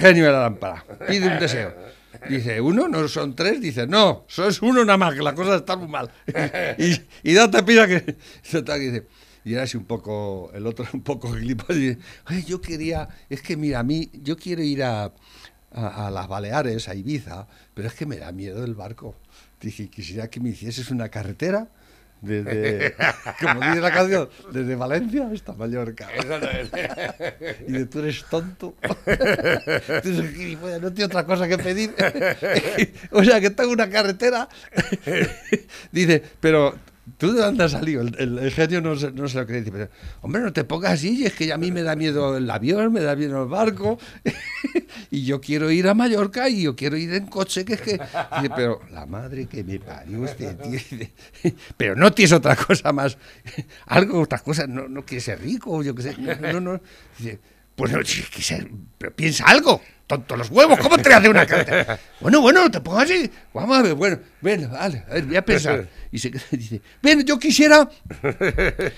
[0.00, 0.84] genio de la lámpara.
[1.06, 1.74] Pide un deseo.
[2.28, 2.88] Dice, ¿uno?
[2.88, 3.60] ¿No son tres?
[3.60, 6.10] Dice, no, sos uno nada más, que la cosa está muy mal.
[6.78, 8.04] Y, y date pisa que
[8.42, 9.06] dice,
[9.44, 13.56] y era así un poco, el otro un poco gilipollas, "Ay, yo quería, es que
[13.56, 15.12] mira, a mí, yo quiero ir a,
[15.72, 19.14] a, a las Baleares, a Ibiza, pero es que me da miedo el barco.
[19.60, 21.68] Dije, quisiera que me hicieses una carretera
[22.20, 22.94] desde,
[23.40, 26.08] como dice la canción, desde Valencia hasta Mallorca.
[26.16, 26.70] Eso no es.
[27.66, 28.74] Y de tú eres tonto.
[29.04, 29.10] Tú
[30.08, 31.92] eres gilipollas, no tiene otra cosa que pedir.
[33.10, 34.48] o sea, que tengo una carretera.
[35.90, 36.74] Dice, pero
[37.18, 38.02] ¿Tú de dónde has salido?
[38.02, 39.62] El, el- genio no se, no se lo cree.
[39.62, 39.88] Pero,
[40.20, 43.00] hombre, no te pongas así, es que a mí me da miedo el avión, me
[43.00, 43.98] da miedo el barco,
[45.10, 47.92] y yo quiero ir a Mallorca y yo quiero ir en coche, que es que...
[48.36, 50.78] Dice, pero la madre que me parió usted, tío.
[51.76, 53.18] Pero no tienes otra cosa más,
[53.86, 56.80] algo, otras cosas, no, no quieres ser rico, yo qué sé, no, no,
[57.74, 61.98] pues no, ser- pero piensa algo, tonto los huevos, ¿cómo te hace una carta?
[62.20, 65.36] Bueno, bueno, no te pongas así, vamos a ver, bueno, ven, vale, a ver, voy
[65.36, 65.88] a pensar.
[66.12, 67.88] Y se dice, bien, yo quisiera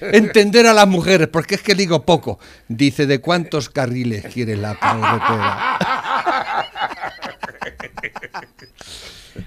[0.01, 2.41] entender a las mujeres, porque es que digo poco.
[2.67, 5.79] Dice, ¿de cuántos carriles quiere la carretera?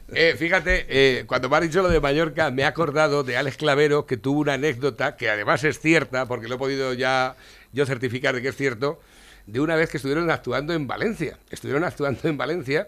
[0.10, 3.58] Eh, fíjate, eh, cuando me has dicho lo de Mallorca, me he acordado de Alex
[3.58, 7.36] Clavero, que tuvo una anécdota que además es cierta, porque lo he podido ya
[7.72, 9.00] yo certificar de que es cierto,
[9.46, 11.38] de una vez que estuvieron actuando en Valencia.
[11.50, 12.88] Estuvieron actuando en Valencia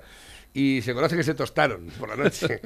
[0.54, 2.60] y se conoce que se tostaron por la noche.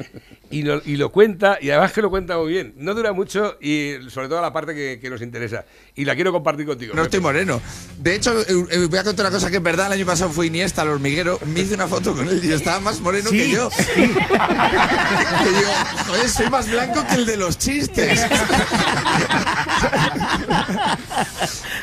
[0.50, 2.74] Y lo, y lo cuenta, y además que lo cuenta muy bien.
[2.78, 5.66] No dura mucho y sobre todo la parte que, que nos interesa.
[5.96, 6.94] Y la quiero compartir contigo.
[6.94, 7.18] No Pepe.
[7.18, 7.62] estoy moreno.
[8.00, 9.88] De hecho, eh, eh, voy a contar una cosa que es verdad.
[9.88, 11.40] El año pasado fue Iniesta al hormiguero.
[11.46, 13.70] Me hice una foto con él y estaba más moreno que yo.
[13.70, 15.72] que digo,
[16.08, 18.22] joder, soy más blanco que el de los chistes.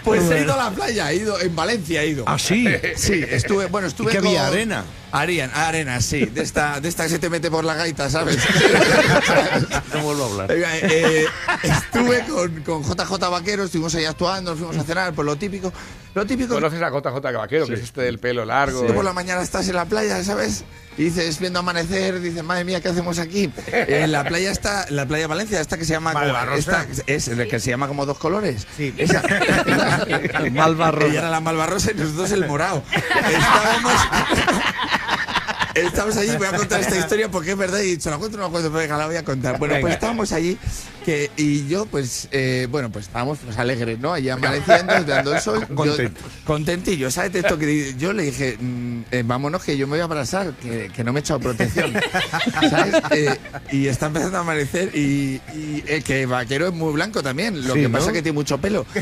[0.04, 2.24] pues he ido a la playa, he ido en Valencia, he ido.
[2.26, 2.66] Ah, sí.
[2.96, 4.84] Sí, estuve, bueno, estuve ¿Y qué había, arena?
[5.12, 8.38] Arena, arena, sí, de esta, de esta que se te mete por la gaita, ¿sabes?
[9.94, 10.52] No vuelvo a hablar.
[10.52, 11.26] Eh,
[11.62, 15.72] estuve con, con JJ Vaquero, estuvimos ahí actuando, nos fuimos a cenar, por lo típico.
[16.14, 18.82] Lo típico ¿Conoces a JJ Vaquero, que es este del pelo largo?
[18.84, 20.64] Tú por la mañana estás en la playa, ¿sabes?
[20.98, 23.50] Y dices, viendo amanecer, dices, madre mía, ¿qué hacemos aquí?
[23.72, 26.84] En la playa está, la playa de Valencia, esta que se llama Malvarrosa.
[26.88, 28.66] esta- es el que se llama como dos colores.
[28.76, 28.92] Sí.
[28.98, 29.22] Esa,
[30.52, 31.06] Malvarrosa.
[31.06, 32.82] Ella era la malvarrosa y nosotros el morado.
[32.92, 33.92] Estábamos.
[35.74, 38.40] Estamos allí, voy a contar esta historia porque es verdad y se la cuento o
[38.40, 39.56] no la cuento, pero venga, la voy a contar.
[39.58, 40.58] Bueno, pues estábamos allí
[41.00, 44.12] que, y yo, pues, eh, bueno, pues estábamos pues, alegres, ¿no?
[44.12, 45.66] Allí amaneciendo, dando el sol.
[45.68, 46.22] Yo- Contentos.
[46.44, 47.34] contentillo, ¿sabes?
[47.34, 50.90] Esto que yo le dije, mm, eh, vámonos que yo me voy a abrazar, que,
[50.94, 51.92] que no me he echado protección.
[52.70, 52.94] ¿Sabes?
[53.10, 53.36] Eh,
[53.72, 57.66] y está empezando a amanecer y, y, eh, que vaquero es muy blanco también.
[57.66, 57.92] Lo Sí, que ¿no?
[57.98, 58.84] pasa es que tiene mucho pelo.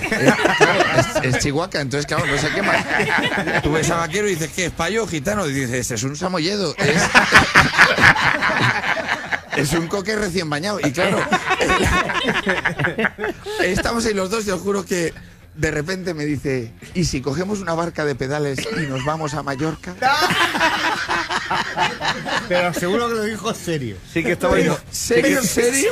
[0.59, 0.83] Claro,
[1.23, 2.73] es, es chihuahua, entonces, claro, no se quema.
[3.63, 5.47] Tú ves a vaquero y dices, ¿qué es payo o gitano?
[5.47, 6.75] Y dices, es un samoyedo.
[6.79, 7.03] Es,
[9.57, 10.79] es un coque recién bañado.
[10.81, 11.19] Y claro,
[13.63, 15.13] estamos ahí los dos y os juro que
[15.59, 19.43] de repente me dice, ¿y si cogemos una barca de pedales y nos vamos a
[19.43, 19.97] Mallorca?
[22.49, 23.97] Pero seguro que lo dijo serio.
[24.13, 25.91] Sí que estaba Pero, ¿Serio, serio?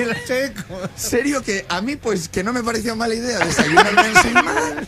[0.95, 4.83] ¿Serio que a mí pues que no me pareció mala idea desayunarme ensaimada?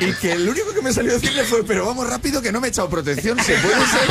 [0.00, 2.60] Y que lo único que me salió a decirle fue, pero vamos rápido que no
[2.60, 4.08] me he echado protección, ¿se puede ser?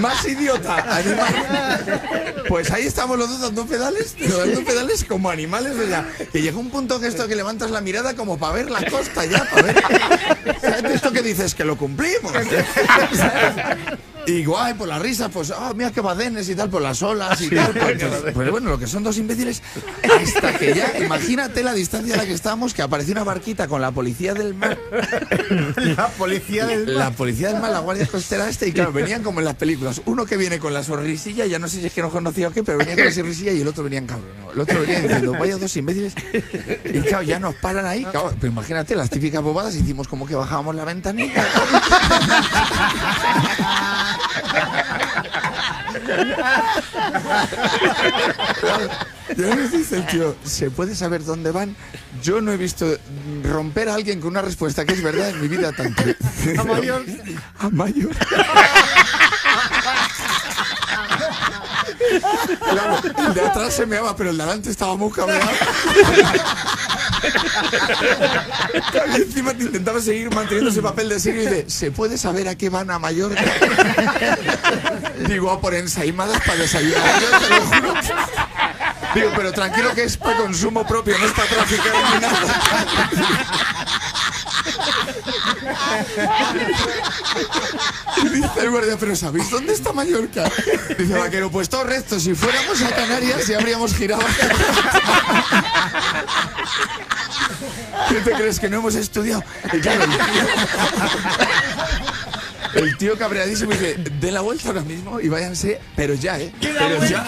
[0.00, 2.44] Más idiota, animal.
[2.48, 6.06] Pues ahí estamos los dos dando pedales, dando pedales como animales, ¿verdad?
[6.32, 9.24] Que llega un punto que esto que levantas la mirada como para ver la costa
[9.24, 9.82] ya, para ver.
[10.60, 10.84] ¿Sabes?
[10.94, 12.32] Esto que dices que lo cumplimos.
[14.26, 17.40] Y guay, por la risa, pues, ah, mira qué badenes y tal, por las olas
[17.40, 17.74] y tal.
[17.84, 19.62] Pues, pues, pues bueno, lo que son dos imbéciles.
[20.02, 23.80] Hasta que ya, imagínate la distancia a la que estábamos, que apareció una barquita con
[23.80, 24.78] la policía del mar.
[25.76, 29.40] La policía del La policía del mar, la guardia costera este, y claro, venían como
[29.40, 30.00] en las películas.
[30.06, 32.52] Uno que viene con la sonrisilla, ya no sé si es que no conocía o
[32.52, 34.28] qué, pero venía con la sonrisilla y el otro venía en cabrón.
[34.54, 36.14] El otro venía diciendo, vaya dos imbéciles.
[36.84, 38.04] Y claro, ya nos paran ahí.
[38.04, 41.44] Claro, pero imagínate, las típicas bobadas, hicimos como que bajábamos la ventanita.
[49.36, 51.74] Les dice el tío, ¿se puede saber dónde van?
[52.22, 52.86] Yo no he visto
[53.42, 56.02] romper a alguien con una respuesta que es verdad en mi vida tanto.
[56.58, 57.12] A Mallorca.
[57.58, 58.26] A Mallorca.
[62.60, 62.98] Claro,
[63.28, 65.50] el de atrás se meaba, pero el de adelante estaba muy cabreado.
[69.14, 72.48] Y encima te intentaba seguir manteniendo ese papel de serio y de ¿se puede saber
[72.48, 73.42] a qué van a Mallorca?
[75.28, 77.20] Digo, a por ensaimadas para desayunar.
[77.20, 77.94] Yo te lo juro.
[79.14, 82.60] Digo, pero tranquilo que es para consumo propio, no es para traficar ni nada.
[88.22, 90.44] Dice el guardia, pero ¿sabéis dónde está Mallorca?
[90.98, 94.22] Dice Vaquero, pues todo recto, si fuéramos a Canarias ya habríamos girado.
[98.08, 99.42] ¿Qué te crees que no hemos estudiado?
[99.72, 100.04] Y claro,
[102.74, 106.52] el tío, cabreadísimo dice, de la vuelta ahora mismo y váyanse, pero ya, ¿eh?
[106.60, 107.26] Pero ya,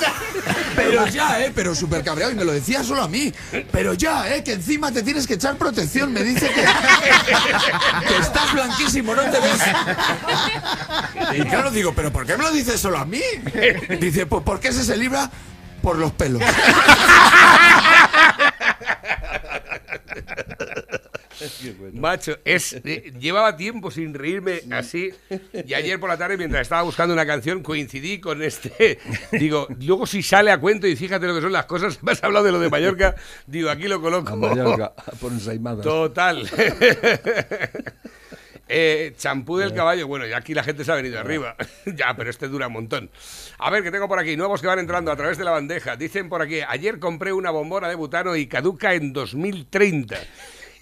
[0.75, 1.53] pero ya, ¿eh?
[1.55, 3.33] Pero súper cabreado y me lo decía solo a mí.
[3.73, 4.43] Pero ya, ¿eh?
[4.43, 6.13] Que encima te tienes que echar protección.
[6.13, 6.63] Me dice que,
[8.09, 9.61] que estás blanquísimo, no te ves.
[11.39, 13.23] Y claro, digo, ¿pero por qué me lo dices solo a mí?
[14.01, 15.31] Dice, pues ¿por qué ese se libra?
[15.83, 16.43] Por los pelos.
[21.93, 25.13] Macho, es, eh, llevaba tiempo sin reírme así
[25.53, 28.99] y ayer por la tarde mientras estaba buscando una canción coincidí con este,
[29.33, 32.25] digo, luego si sale a cuento y fíjate lo que son las cosas, me has
[32.25, 33.15] hablado de lo de Mallorca,
[33.47, 34.33] digo, aquí lo coloco.
[34.33, 35.85] A Mallorca, por ensaimadas.
[35.85, 36.49] Total.
[38.69, 41.55] Eh, champú del caballo, bueno, ya aquí la gente se ha venido arriba.
[41.87, 43.11] ya, pero este dura un montón.
[43.59, 45.95] A ver, que tengo por aquí, nuevos que van entrando a través de la bandeja.
[45.97, 50.17] Dicen por aquí, ayer compré una bombona de butano y caduca en 2030.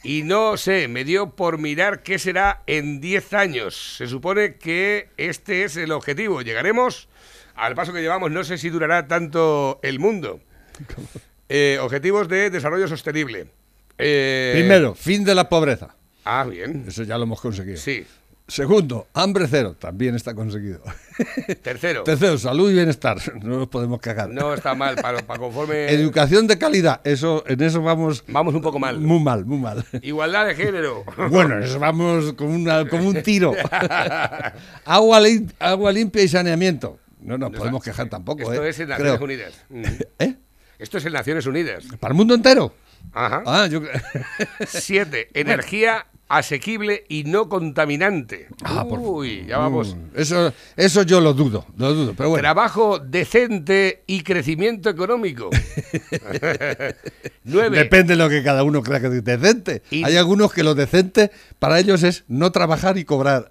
[0.05, 3.97] Y no sé, me dio por mirar qué será en 10 años.
[3.97, 6.43] Se supone que este es el objetivo.
[6.43, 7.09] Llegaremos
[7.55, 10.40] al paso que llevamos, no sé si durará tanto el mundo.
[11.51, 13.49] Eh, objetivos de desarrollo sostenible.
[13.99, 15.95] Eh, Primero, fin de la pobreza.
[16.25, 16.87] Ah, bien.
[16.88, 17.77] Eso ya lo hemos conseguido.
[17.77, 18.07] Sí.
[18.47, 19.75] Segundo, hambre cero.
[19.79, 20.83] También está conseguido.
[21.63, 22.03] Tercero.
[22.05, 23.17] Tercero, salud y bienestar.
[23.43, 24.29] No nos podemos cagar.
[24.31, 25.87] No está mal, para, para conforme.
[25.91, 27.01] Educación de calidad.
[27.05, 29.01] Eso, en eso vamos Vamos un poco mal.
[29.01, 29.85] muy mal, muy mal.
[30.03, 31.05] Igualdad de género.
[31.31, 33.55] Bueno, en eso vamos como, una, como un tiro.
[34.85, 36.99] agua, lim- agua limpia y saneamiento.
[37.21, 38.69] No nos podemos quejar tampoco, Esto ¿eh?
[38.69, 39.25] es en Naciones Creo.
[39.25, 39.55] Unidas.
[40.19, 40.35] ¿Eh?
[40.79, 41.85] Esto es en Naciones Unidas.
[41.99, 42.75] ¿Para el mundo entero?
[43.15, 43.43] Ajá.
[43.47, 43.81] Ah, yo...
[44.67, 45.29] Siete.
[45.33, 48.49] Energía asequible y no contaminante.
[48.65, 49.95] Ah, por- Uy, ya vamos.
[49.95, 52.43] Mm, Eso, eso yo lo dudo, lo dudo, pero bueno.
[52.43, 55.51] Trabajo decente y crecimiento económico.
[57.45, 57.79] Nueve.
[57.79, 59.83] Depende de lo que cada uno crea que es decente.
[59.91, 63.47] Y- Hay algunos que lo decente para ellos es no trabajar y cobrar.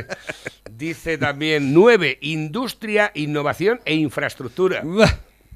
[0.70, 2.18] Dice también nueve.
[2.20, 4.82] Industria, innovación e infraestructura.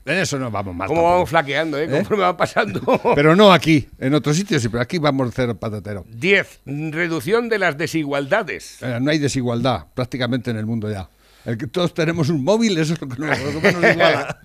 [0.04, 0.88] En eso no vamos mal.
[0.88, 1.88] ¿Cómo vamos flaqueando, eh?
[1.88, 2.80] Conforme van pasando.
[3.14, 6.04] Pero no aquí, en otros sitios sí, pero aquí vamos cero patatero.
[6.08, 6.60] 10.
[6.90, 8.82] Reducción de las desigualdades.
[8.82, 11.08] Eh, no hay desigualdad prácticamente en el mundo ya.
[11.44, 14.38] El que todos tenemos un móvil, eso es lo que nos, lo que nos iguala.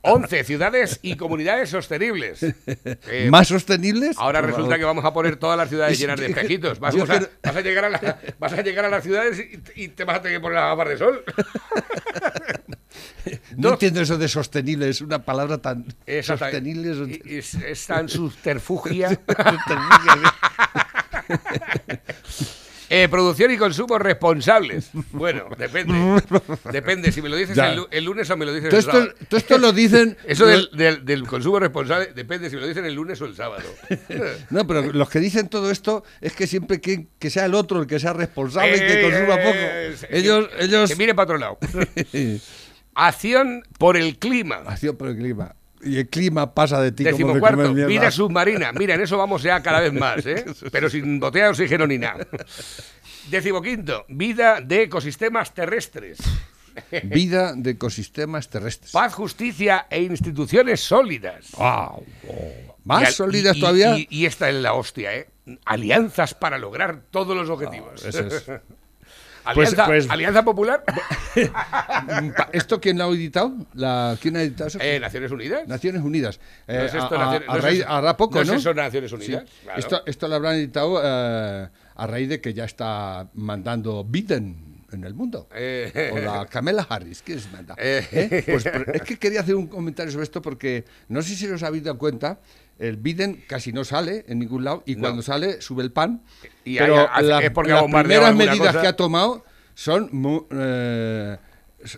[0.00, 0.44] 11.
[0.44, 2.42] Ciudades y comunidades sostenibles.
[2.42, 4.16] Eh, ¿Más sostenibles?
[4.18, 4.78] Ahora resulta favor.
[4.78, 6.78] que vamos a poner todas las ciudades Es- llenas de espejitos.
[6.80, 9.60] Vas, a, creo- vas a llegar a la- vas a llegar a las ciudades y,
[9.84, 11.24] y te vas a tener que poner las gafas de sol.
[13.56, 15.84] No entiendo eso de sostenible, es una palabra tan
[16.22, 16.92] sostenible.
[17.26, 19.10] es- Es, es tan subterfugia.
[22.90, 24.90] Eh, producción y consumo responsables.
[25.12, 26.22] Bueno, depende.
[26.72, 28.84] Depende si me lo dices el, lu- el lunes o me lo dices Todo el
[28.86, 29.04] sábado.
[29.10, 30.16] esto, todo esto lo dicen.
[30.26, 33.34] Eso del, del- del consumo responsable depende si me lo dicen el lunes o el
[33.36, 33.64] sábado.
[34.50, 37.80] No, pero los que dicen todo esto es que siempre que, que sea el otro
[37.80, 40.08] el que sea responsable y que Eh, consuma poco.
[40.10, 41.58] Ellos, ellos Que mire para otro lado.
[42.94, 44.56] Acción por el clima.
[44.66, 45.54] Acción por el clima.
[45.82, 47.88] Y el clima pasa de ti como de Decimocuarto, comer mierda.
[47.88, 48.72] vida submarina.
[48.72, 50.44] Mira, en eso vamos ya cada vez más, ¿eh?
[50.72, 52.26] Pero sin botella de oxígeno ni nada.
[53.30, 56.18] Decimoquinto, vida de ecosistemas terrestres.
[57.04, 58.92] Vida de ecosistemas terrestres.
[58.92, 61.50] Paz, justicia e instituciones sólidas.
[61.56, 62.06] Wow.
[62.84, 63.98] Más al- sólidas y- todavía.
[63.98, 65.28] Y, y esta es la hostia, ¿eh?
[65.64, 68.04] Alianzas para lograr todos los objetivos.
[68.04, 68.46] eso es.
[69.50, 70.82] Alianza, Pues- pues- Alianza Popular,
[72.52, 73.54] ¿Esto quién lo ha editado?
[73.74, 74.78] La, ¿Quién ha editado eso?
[74.80, 75.66] eh, Naciones Unidas.
[75.68, 76.40] Naciones Unidas.
[76.66, 78.44] ¿No Eh, es esto a- a- Naciones- a no es raíz- eso- hará poco, no
[78.44, 78.52] ¿no?
[78.54, 79.16] es eso Naciones Sí.
[79.16, 79.44] Unidas?
[79.62, 79.78] Claro.
[79.78, 85.04] Esto, esto lo habrán editado eh, a raíz de que ya está mandando Biden en
[85.04, 85.48] el mundo.
[85.54, 86.10] Eh.
[86.12, 87.74] O la Kamala Harris, ¿quién es manda?
[87.78, 88.06] Eh.
[88.12, 88.42] ¿Eh?
[88.46, 91.84] Pues, es que quería hacer un comentario sobre esto porque no sé si os habéis
[91.84, 92.40] dado cuenta,
[92.78, 95.02] el Biden casi no sale en ningún lado y No.
[95.02, 96.22] cuando sale sube el pan.
[96.64, 98.80] Y pero las, es porque ha las bombardeado primeras medidas cosa.
[98.80, 100.10] que ha tomado son
[100.50, 101.36] eh,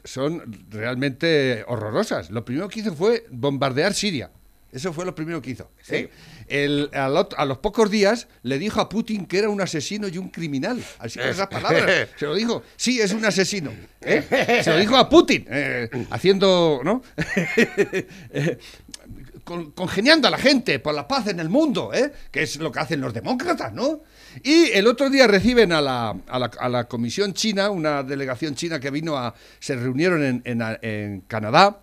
[0.04, 2.30] son realmente horrorosas.
[2.30, 4.30] Lo primero que hizo fue bombardear Siria.
[4.72, 5.70] Eso fue lo primero que hizo.
[5.82, 5.94] Sí.
[5.96, 6.10] ¿eh?
[6.48, 10.16] El- al a los pocos días le dijo a Putin que era un asesino y
[10.18, 10.82] un criminal.
[10.98, 12.08] Así con esas palabras.
[12.16, 12.62] Se lo dijo.
[12.76, 13.72] Sí, es un asesino.
[14.00, 14.60] ¿eh?
[14.64, 15.44] Se lo dijo a Putin.
[15.48, 17.02] eh, haciendo, ¿no?
[19.44, 22.12] Con- congeniando a la gente por la paz en el mundo, ¿eh?
[22.30, 24.00] que es lo que hacen los demócratas, ¿no?
[24.44, 28.54] Y el otro día reciben a la, a la, a la comisión china, una delegación
[28.54, 29.34] china que vino a...
[29.58, 31.80] se reunieron en, en, en Canadá,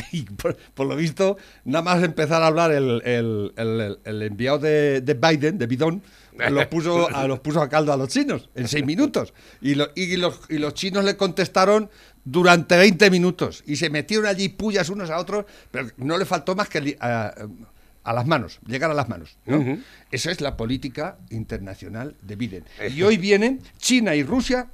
[0.12, 4.58] y por, por lo visto, nada más empezar a hablar el, el- el- el enviado
[4.58, 6.02] de, de Biden, de Bidón,
[6.50, 9.32] los puso, a, los puso a caldo a los chinos en seis minutos.
[9.60, 11.90] Y, lo- y los, y los chinos le contestaron
[12.24, 13.62] durante 20 minutos.
[13.66, 18.12] Y se metieron allí pullas unos a otros, pero no le faltó más que a
[18.14, 19.36] las manos, llegar a las manos.
[19.46, 19.78] ¿no?
[20.10, 22.64] Esa es la política internacional de Biden.
[22.94, 24.68] Y hoy vienen China y Rusia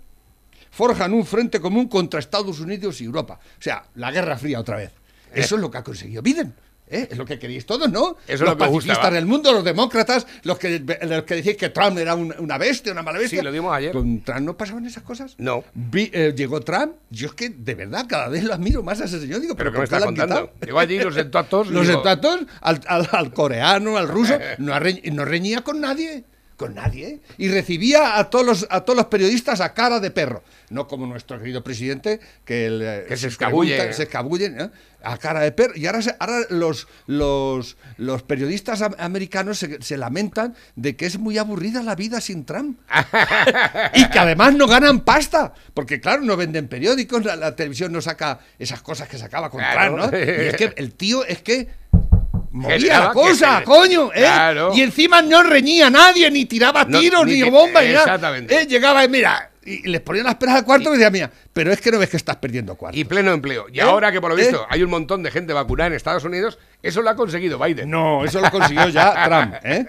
[0.71, 3.41] forjan un frente común contra Estados Unidos y Europa.
[3.59, 4.93] O sea, la Guerra Fría otra vez.
[5.35, 6.55] Eso es lo que ha conseguido Biden.
[6.89, 7.09] ¿Eh?
[7.11, 8.11] Es lo que queréis todos, ¿no?
[8.29, 11.25] Eso es los lo que os gusta, pacifistas del mundo, los demócratas, los que, los
[11.25, 13.41] que decís que Trump era un- una bestia, una mala bestia.
[13.41, 13.91] Sí, lo dimos ayer.
[13.91, 15.35] ¿Con Trump no pasaban esas cosas?
[15.39, 15.65] No.
[15.75, 19.07] Vi- eh, llegó Trump, yo es que de verdad cada vez lo admiro más a
[19.07, 19.41] ese señor.
[19.41, 20.53] Digo, ¿Pero pero, qué me ¿por qué estás le han contando?
[20.65, 23.97] Llegó allí, los sentó a todos Los digo- sentó a todos, al, al- al coreano,
[23.97, 26.23] al ruso, no, arre- no reñía con nadie.
[26.57, 27.21] Con nadie.
[27.37, 30.43] Y recibía a todos, los, a todos los periodistas a cara de perro.
[30.71, 33.93] No como nuestro querido presidente, que, el, eh, Que se escabulle.
[33.93, 34.71] se escabullen ¿eh?
[35.03, 35.75] a cara de perro.
[35.77, 41.05] Y ahora, se- ahora los, los, los periodistas am- americanos se, se lamentan de que
[41.05, 42.79] es muy aburrida la vida sin Trump.
[43.95, 45.53] y que además no ganan pasta.
[45.75, 49.61] Porque claro, no venden periódicos, la, la televisión no saca esas cosas que sacaba con
[49.61, 49.97] Claro.
[49.97, 50.19] Trump, ¿no?
[50.19, 51.69] Y es que el tío es que
[52.57, 54.21] movía la cosa, coño, ¿eh?
[54.23, 54.73] Claro.
[54.75, 58.05] Y encima no reñía a nadie, ni tiraba No, tiros, ni ni, bombas, ni nada.
[58.05, 58.63] exactamente.
[58.63, 61.73] Eh, llegaba y mira, y les ponían las peras al cuarto y decía, mira, pero
[61.73, 62.97] es que no ves que estás perdiendo cuarto.
[62.99, 63.67] Y pleno empleo.
[63.73, 63.83] Y ¿Eh?
[63.83, 64.67] ahora que por lo visto ¿Eh?
[64.71, 67.91] hay un montón de gente vacunada en Estados Unidos, eso lo ha conseguido Biden.
[67.91, 69.55] No, eso lo consiguió ya Trump.
[69.65, 69.87] ¿eh?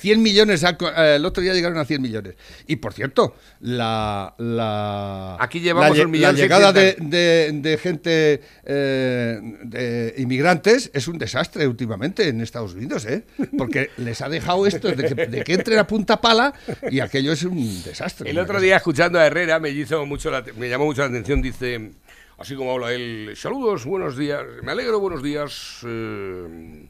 [0.00, 2.34] 100 millones, eh, el otro día llegaron a 100 millones.
[2.66, 4.34] Y por cierto, la.
[4.38, 10.90] la Aquí llevamos la, un millón La llegada de, de- de gente, eh, de inmigrantes,
[10.94, 13.24] es un desastre últimamente en Estados Unidos, ¿eh?
[13.56, 16.54] Porque les ha dejado esto de que, de que entren a punta pala
[16.90, 18.30] y aquello es un desastre.
[18.30, 18.64] El otro cosa.
[18.64, 21.42] día, escuchando a Herrera, me, hizo mucho la- me llamó mucho la atención.
[21.42, 21.90] Dice,
[22.38, 25.80] así como habla él, saludos, buenos días, me alegro, buenos días.
[25.84, 26.86] eh,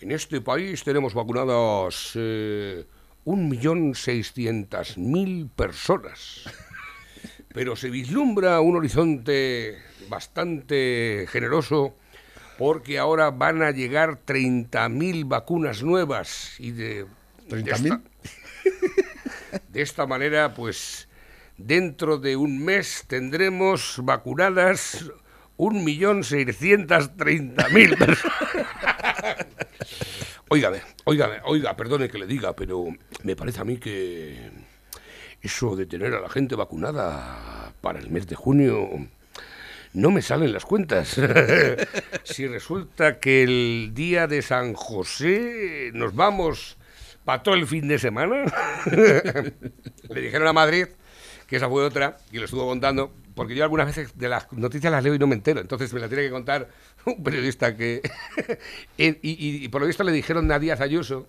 [0.00, 2.84] en este país tenemos vacunadas eh,
[3.24, 6.44] un millón seiscientas mil personas.
[7.54, 11.94] Pero se vislumbra un horizonte bastante generoso
[12.58, 17.06] porque ahora van a llegar 30.000 vacunas nuevas y de...
[17.48, 18.02] de esta- ¿30.000?
[19.68, 21.08] de esta manera, pues
[21.66, 25.10] dentro de un mes tendremos vacunadas
[25.58, 28.56] 1.630.000 personas.
[30.48, 32.86] Óigame, óigame, oiga, perdone que le diga, pero
[33.22, 34.50] me parece a mí que
[35.40, 39.08] eso de tener a la gente vacunada para el mes de junio
[39.94, 41.20] no me salen las cuentas.
[42.24, 46.76] si resulta que el día de San José nos vamos
[47.24, 48.44] para todo el fin de semana,
[48.90, 50.86] le dijeron a Madrid
[51.52, 54.90] que esa fue otra, y lo estuvo contando, porque yo algunas veces de las noticias
[54.90, 56.66] las leo y no me entero, entonces me la tiene que contar
[57.04, 58.00] un periodista que...
[58.96, 61.28] y, y- y por lo visto le dijeron a Díaz Ayuso,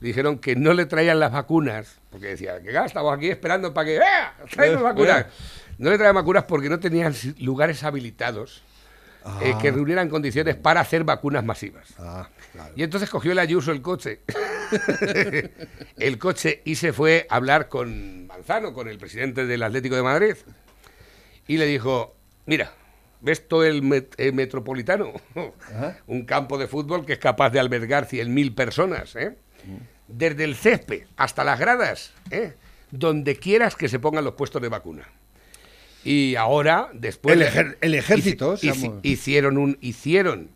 [0.00, 3.72] le dijeron que no le traían las vacunas, porque decía, que "Ah, estamos aquí esperando
[3.72, 4.00] para que...
[4.00, 4.34] ¡Ah!
[4.50, 5.20] ¡Traemos Eh, vacunas!
[5.20, 5.26] eh.
[5.78, 8.64] No le traían vacunas porque no tenían lugares habilitados
[9.42, 11.88] eh, que reunieran condiciones para hacer vacunas masivas.
[11.98, 12.72] Ah, claro.
[12.76, 14.20] Y entonces cogió el Ayuso el coche.
[15.98, 20.02] el coche y se fue a hablar con Manzano, con el presidente del Atlético de
[20.02, 20.34] Madrid.
[21.46, 22.14] Y le dijo,
[22.46, 22.72] mira,
[23.20, 25.12] ¿ves todo el, met- el metropolitano?
[26.06, 29.16] Un campo de fútbol que es capaz de albergar 100.000 personas.
[29.16, 29.36] ¿eh?
[30.08, 32.54] Desde el césped hasta las gradas, ¿eh?
[32.90, 35.08] donde quieras que se pongan los puestos de vacuna.
[36.04, 37.36] Y ahora, después...
[37.36, 40.50] El ejer- el ejército, hici- hicieron un hicieron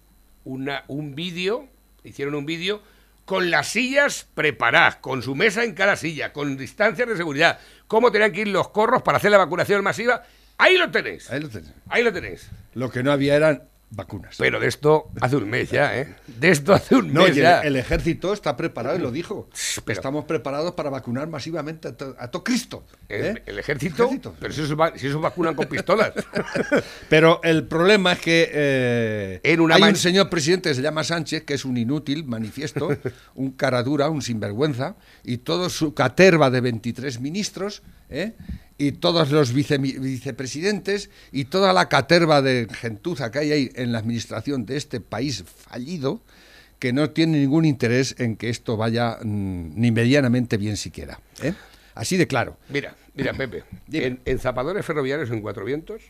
[0.44, 1.68] una, un vídeo
[2.02, 2.82] hicieron un vídeo
[3.24, 8.12] con las sillas preparadas con su mesa en cada silla con distancias de seguridad cómo
[8.12, 10.22] tenían que ir los corros para hacer la vacunación masiva.
[10.58, 11.72] Ahí lo tenéis Ahí lo tenéis.
[11.88, 13.64] ahí lo tenéis Lo que no había eran
[13.96, 14.36] vacunas.
[14.38, 17.40] pero de esto hace un mes ya eh de esto hace un No, mes y
[17.40, 19.48] ya el, el ejército está preparado y lo dijo.
[19.84, 22.84] Pero- Estamos preparados para vacunar masivamente a, to- todo Cristo.
[23.08, 23.42] El, ¿eh?
[23.46, 26.12] el ejército, pero si esos, va- si esos vacunan con pistolas
[27.08, 31.04] Pero el problema es que eh, En una hay un señor presidente que se llama
[31.04, 32.88] Sánchez, que es un inútil, manifiesto,
[33.34, 38.32] un cara dura, un sinvergüenza, y toda su caterva de 23 ministros, ¿eh?
[38.78, 43.92] Y todos los vice- vicepresidentes, y toda la caterva de gentuza que hay ahí en
[43.92, 46.20] la administración de este país fallido,
[46.80, 51.20] que no tiene ningún interés en que esto vaya mm, ni medianamente bien siquiera.
[51.42, 51.54] ¿eh?
[51.94, 52.56] Así de claro.
[52.68, 53.62] Mira, mira, Pepe.
[53.92, 56.02] En, en zapadores ferroviarios en Cuatro Vientos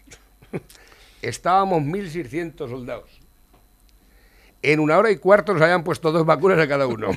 [1.23, 3.11] estábamos 1.600 soldados.
[4.63, 7.11] En una hora y cuarto nos habían puesto dos vacunas a cada uno.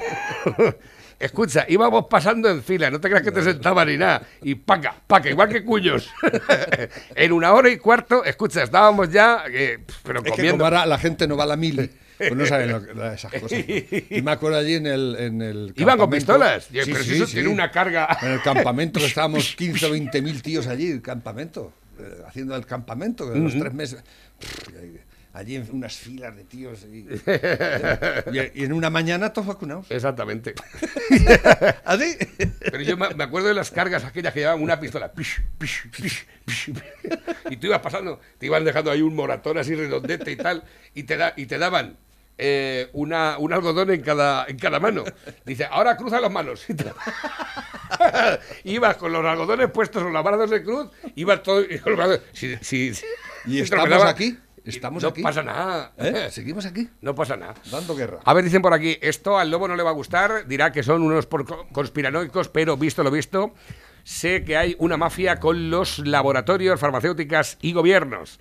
[1.19, 4.21] Escucha, íbamos pasando en fila, no te creas que te sentaban ni nada.
[4.43, 6.09] Y paca, paca, igual que cuños.
[7.15, 10.69] en una hora y cuarto, escucha, estábamos ya, eh, pero Es que comiendo.
[10.69, 13.59] la gente no va a la mili, pues no saben lo esas cosas.
[13.59, 16.65] Y me acuerdo allí en el, en el Iban con pistolas.
[16.65, 17.33] Sí, pero sí, eso sí.
[17.33, 18.15] tiene una carga.
[18.21, 22.55] En el campamento que estábamos 15 o 20 mil tíos allí, el campamento, eh, haciendo
[22.55, 24.03] el campamento, de los tres meses.
[24.39, 24.69] Pff,
[25.33, 26.83] Allí en unas filas de tíos.
[26.85, 26.99] Y,
[28.33, 29.85] y- y en una mañana todos vacunados.
[29.91, 30.55] Exactamente.
[31.85, 32.17] ¿Así?
[32.59, 35.11] Pero yo me acuerdo de las cargas aquellas que llevaban una pistola.
[35.11, 36.73] Pish, pish, pish, pish.
[37.51, 40.63] Y tú ibas pasando, te iban dejando ahí un moratón así redondete y tal,
[40.95, 41.97] y te, da, y te daban
[42.39, 45.03] eh, una, un algodón en cada, en cada mano.
[45.45, 46.65] Dice, ahora cruza las manos.
[48.63, 51.61] Ibas con los algodones puestos en los brazos de cruz, ibas todo...
[51.63, 51.79] y
[52.33, 52.91] si- si-
[53.45, 54.37] Y estamos aquí,
[54.69, 55.21] estamos no aquí.
[55.21, 55.93] pasa nada.
[55.97, 56.27] ¿Eh?
[56.31, 57.55] Seguimos aquí, No pasa nada.
[57.71, 58.19] dando guerra.
[58.25, 60.83] A ver, dicen por aquí, esto al lobo no le va a gustar, dirá que
[60.83, 63.53] son unos por- conspiranoicos, pero visto lo visto,
[64.03, 68.39] sé que hay una mafia con los laboratorios, farmacéuticas y gobiernos.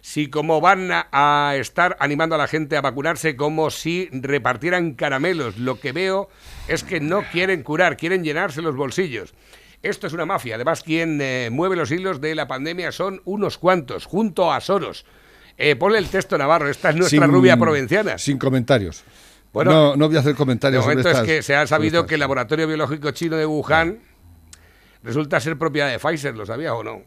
[0.00, 4.94] Si como van a, a estar animando a la gente a vacunarse como si repartieran
[4.94, 6.28] caramelos, lo que veo
[6.68, 9.34] es que no quieren curar, quieren llenarse los bolsillos.
[9.82, 10.54] Esto es una mafia.
[10.54, 15.04] Además, quien eh, mueve los hilos de la pandemia son unos cuantos, junto a Soros.
[15.58, 16.68] Eh, ponle el texto, Navarro.
[16.70, 18.16] Esta es nuestra Sin- rubia provinciana.
[18.16, 19.02] Sin comentarios.
[19.52, 22.06] Bueno, no, no voy a hacer comentarios sobre momento es estas- que se ha sabido
[22.06, 23.98] que el laboratorio biológico chino de Wuhan
[25.02, 27.02] resulta ser propiedad de Pfizer, ¿lo sabía o no?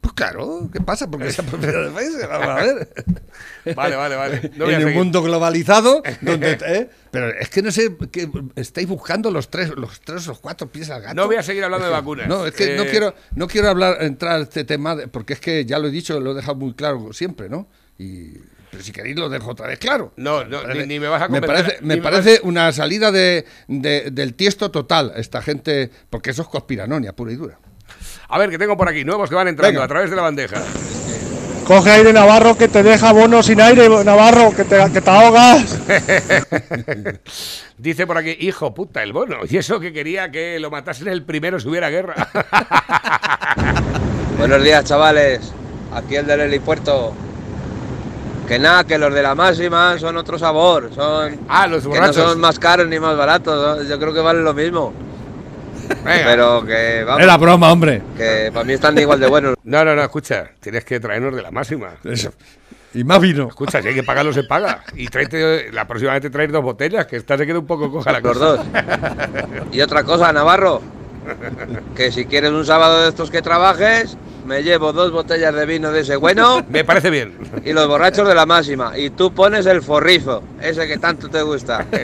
[0.00, 1.10] Pues claro, ¿qué pasa?
[1.10, 2.88] Porque esa propiedad de vamos a ver.
[3.74, 4.50] Vale, vale, vale.
[4.56, 4.94] No en seguir.
[4.94, 6.88] mundo globalizado, donde, ¿eh?
[7.10, 10.68] pero es que no sé, que estáis buscando los tres, los tres o los cuatro
[10.68, 11.14] pies al gato.
[11.16, 12.28] No voy a seguir hablando de vacunas.
[12.28, 15.32] No, es que no Eh, quiero, no quiero hablar, entrar a este tema, de- porque
[15.32, 17.66] es que ya lo he dicho, lo he dejado muy claro siempre, ¿no?
[17.98, 18.34] Y,
[18.70, 20.12] pero si queréis lo dejo otra vez claro.
[20.16, 23.10] No, no, parece- ni, ni me vas a me parece, me vas- parece una salida
[23.10, 27.58] de, de- del tiesto total, esta gente, porque eso es conspiranonia pura y dura.
[28.28, 29.84] A ver, que tengo por aquí nuevos que van entrando Venga.
[29.84, 30.56] a través de la bandeja.
[31.64, 35.78] Coge aire Navarro que te deja bono sin aire, Navarro, que te, que te ahogas.
[37.78, 39.38] Dice por aquí, hijo puta, el bono.
[39.48, 42.14] Y eso que quería que lo matasen el primero si hubiera guerra.
[44.38, 45.52] Buenos días, chavales.
[45.92, 47.12] Aquí el del helipuerto.
[48.46, 50.90] Que nada, que los de la máxima son otro sabor.
[50.94, 52.30] Son, ah, los que no borrachos.
[52.30, 53.78] son más caros ni más baratos.
[53.78, 53.82] ¿no?
[53.82, 54.92] Yo creo que valen lo mismo.
[56.04, 56.24] Venga.
[56.24, 58.02] Pero que vamos, Era broma, hombre.
[58.16, 59.56] que para mí están igual de buenos.
[59.64, 60.50] No, no, no, escucha.
[60.60, 61.94] Tienes que traernos de la máxima.
[62.04, 62.32] Eso.
[62.94, 63.48] Y más vino.
[63.48, 64.82] Escucha, si hay que pagarlo, se paga.
[64.94, 68.20] Y tráete, la próximamente traer dos botellas, que esta se queda un poco coja la
[68.20, 68.46] Los cosa.
[68.56, 68.66] dos.
[69.72, 70.80] Y otra cosa, Navarro.
[71.94, 74.16] Que si quieres un sábado de estos que trabajes,
[74.46, 77.36] me llevo dos botellas de vino de ese bueno Me parece bien.
[77.64, 78.96] y los borrachos de la máxima.
[78.96, 81.84] Y tú pones el forrizo, ese que tanto te gusta.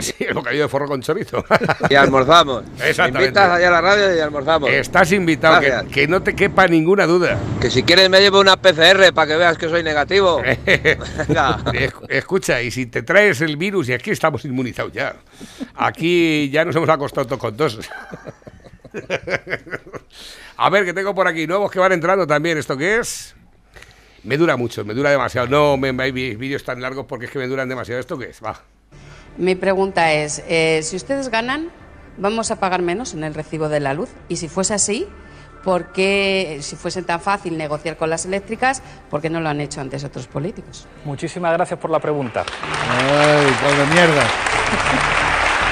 [0.00, 1.44] Sí, el bocadillo de forro con chorizo.
[1.88, 2.64] Y almorzamos.
[2.78, 3.26] Me Exactamente.
[3.28, 4.68] invitas allá a la radio y almorzamos.
[4.70, 7.38] Estás invitado, que, que no te quepa ninguna duda.
[7.60, 10.42] Que si quieres me llevo una PCR para que veas que soy negativo.
[12.08, 15.14] Escucha, y si te traes el virus, y aquí estamos inmunizados ya.
[15.76, 17.78] Aquí ya nos hemos acostado todos con dos.
[20.56, 22.58] A ver, que tengo por aquí nuevos que van entrando también.
[22.58, 23.34] ¿Esto qué es?
[24.22, 25.46] Me dura mucho, me dura demasiado.
[25.48, 28.00] No me me- vídeos tan largos porque es que me duran demasiado.
[28.00, 28.42] ¿Esto qué es?
[28.42, 28.60] Va.
[29.36, 31.70] Mi pregunta es, eh, si ustedes ganan,
[32.18, 34.08] ¿vamos a pagar menos en el recibo de la luz?
[34.28, 35.08] Y si fuese así,
[35.64, 38.80] ¿por qué, si fuese tan fácil negociar con las eléctricas,
[39.10, 40.86] por qué no lo han hecho antes otros políticos?
[41.04, 42.44] Muchísimas gracias por la pregunta.
[42.88, 45.23] Ay, con mierda.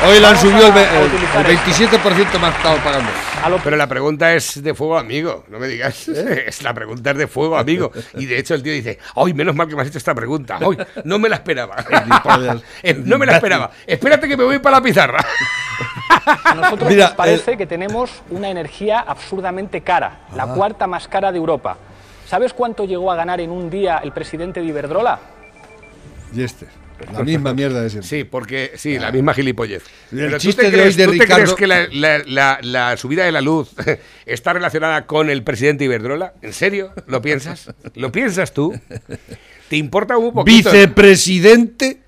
[0.04, 3.10] Hoy le han subido el, el- el 27% más estado pagando.
[3.62, 6.08] Pero la pregunta es de fuego amigo, no me digas.
[6.08, 7.92] Es la pregunta es de fuego amigo.
[8.14, 10.58] Y de hecho el tío dice, ¡ay, menos mal que me has hecho esta pregunta!
[10.60, 11.76] ¡Ay, no me la esperaba!
[12.82, 13.70] Eh, no me la esperaba.
[13.86, 15.24] Espérate que me voy para la pizarra.
[16.44, 21.30] A nosotros Mira, nos parece que tenemos una energía absurdamente cara, la cuarta más cara
[21.32, 21.76] de Europa.
[22.26, 25.18] ¿Sabes cuánto llegó a ganar en un día el presidente de Iberdrola?
[26.34, 26.66] Y este.
[27.12, 28.08] La misma mierda de siempre.
[28.08, 29.82] Sí, porque sí, la misma gilipollez.
[30.12, 31.86] El Pero ¿tú chiste te de hoy crees, de tú te Ricardo- crees que la,
[31.92, 33.70] la- la- la subida de la luz
[34.26, 36.34] está relacionada con el presidente Iberdrola?
[36.42, 36.92] ¿En serio?
[37.06, 37.70] ¿Lo piensas?
[37.94, 38.78] ¿Lo piensas tú?
[39.68, 40.70] ¿Te importa un poquito?
[40.70, 41.98] Vicepresidente.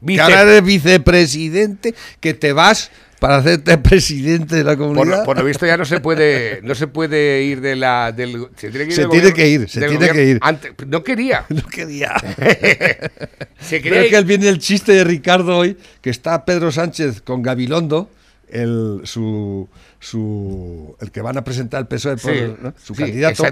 [0.00, 2.90] Vice- Que ahora eres vicepresidente, que te vas
[3.22, 5.18] para hacerte presidente de la Por, comunidad.
[5.20, 8.48] lo- por lo visto ya no se puede no se puede ir de la del
[8.56, 10.38] se tiene que ir, Se tiene gobierno- que ir, se tiene que ir.
[10.42, 12.14] Ante- no quería No quería.
[13.60, 17.42] se Pero quería que viene el chiste de Ricardo hoy, que está Pedro Sánchez con
[17.42, 18.10] Gabilondo,
[18.48, 19.68] el, su,
[19.98, 22.74] su, el que van a presentar el PSOE por Sí, ¿no?
[22.82, 23.44] su sí, candidato.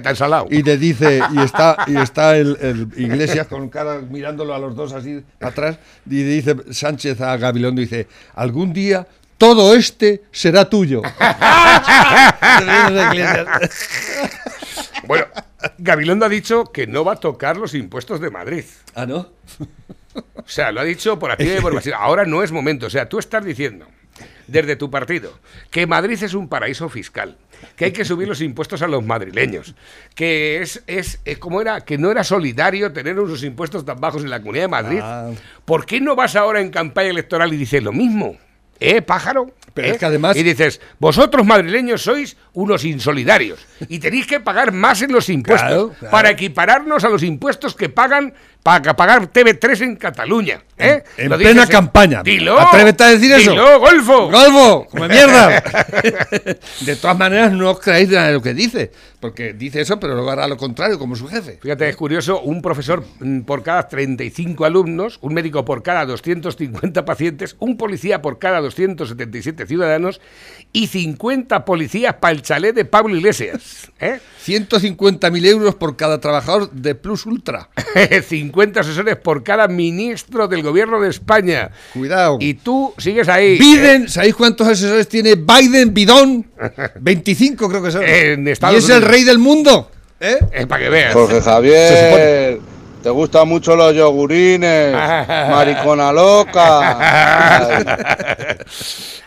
[0.50, 4.74] Y le dice, y está, y está el, el Iglesias con cara mirándolo a los
[4.76, 9.06] dos así atrás, y le dice Sánchez a Gabilondo, dice, algún día
[9.40, 11.00] todo este será tuyo.
[15.04, 15.24] bueno
[15.78, 18.64] Gabilondo ha dicho que no va a tocar los impuestos de Madrid
[18.94, 19.30] ah, ¿no?
[20.14, 22.90] o sea lo ha dicho por activa y por pasiva ahora no es momento o
[22.90, 23.86] sea tú estás diciendo
[24.46, 25.32] desde tu partido
[25.70, 27.38] que Madrid es un paraíso fiscal
[27.76, 29.74] que hay que subir los impuestos a los madrileños,
[30.14, 34.22] que es, es, es como era, que no era solidario tener unos impuestos tan bajos
[34.22, 35.00] en la Comunidad de Madrid.
[35.02, 35.30] Ah.
[35.66, 38.38] ¿Por qué no vas ahora en campaña electoral y dices lo mismo?
[38.80, 39.50] ¿Eh, pájaro?
[39.74, 39.90] Pero ¿Eh?
[39.92, 45.02] es que además- Y dices, vosotros madrileños sois unos insolidarios y tenéis que pagar más
[45.02, 46.10] en los impuestos Claro, claro.
[46.10, 50.62] para equipararnos a los impuestos que pagan para pagar TV3 en Cataluña.
[50.76, 51.02] ¿eh?
[51.16, 51.68] En plena ¿eh?
[51.68, 52.22] campaña.
[52.22, 52.58] Dilo.
[52.58, 53.50] Atrévete a decir eso.
[53.52, 54.30] Dilo, Golfo.
[54.30, 54.86] ¡Golfo!
[54.90, 55.60] ¡Come mierda!
[56.80, 58.90] de todas maneras, no os creáis nada de lo que dice.
[59.20, 61.58] Porque dice eso, pero luego hará lo contrario, como su jefe.
[61.60, 67.04] Fíjate, es curioso, un profesor mm, por cada 35 alumnos, un médico por cada 250
[67.04, 70.22] pacientes, un policía por cada 277 ciudadanos
[70.72, 73.90] y 50 policías para el chalet de Pablo Iglesias.
[74.00, 74.20] ¿eh?
[74.46, 77.68] 150.000 euros por cada trabajador de Plus Ultra.
[78.50, 81.70] 50 asesores por cada ministro del gobierno de España.
[81.92, 82.38] Cuidado.
[82.40, 83.58] Y tú sigues ahí.
[83.58, 86.50] Biden, ¿sabéis cuántos asesores tiene Biden, Bidón?
[87.00, 88.02] 25 creo que son.
[88.02, 89.90] En y es el rey del mundo.
[90.18, 90.38] ¿eh?
[90.52, 91.12] Es para que veas.
[91.12, 92.58] Jorge Javier,
[93.02, 94.92] te gustan mucho los yogurines,
[95.28, 96.98] maricona loca.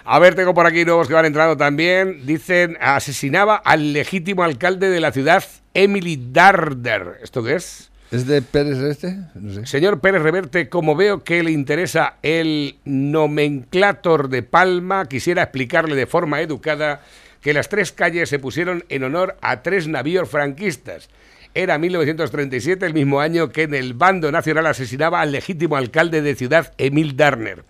[0.03, 2.25] A ver, tengo por aquí nuevos que van entrando también.
[2.25, 7.19] Dicen, asesinaba al legítimo alcalde de la ciudad, Emily Darder.
[7.23, 7.89] ¿Esto qué es?
[8.13, 9.17] ¿Es de Pérez este?
[9.33, 9.65] No sé.
[9.65, 16.05] Señor Pérez Reverte, como veo que le interesa el nomenclator de Palma, quisiera explicarle de
[16.05, 17.01] forma educada
[17.41, 21.09] que las tres calles se pusieron en honor a tres navíos franquistas.
[21.55, 26.35] Era 1937, el mismo año que en el bando nacional asesinaba al legítimo alcalde de
[26.35, 27.63] ciudad, Emil Darner.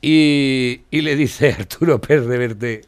[0.00, 2.82] Y, y le dice Arturo Pérez Reverte,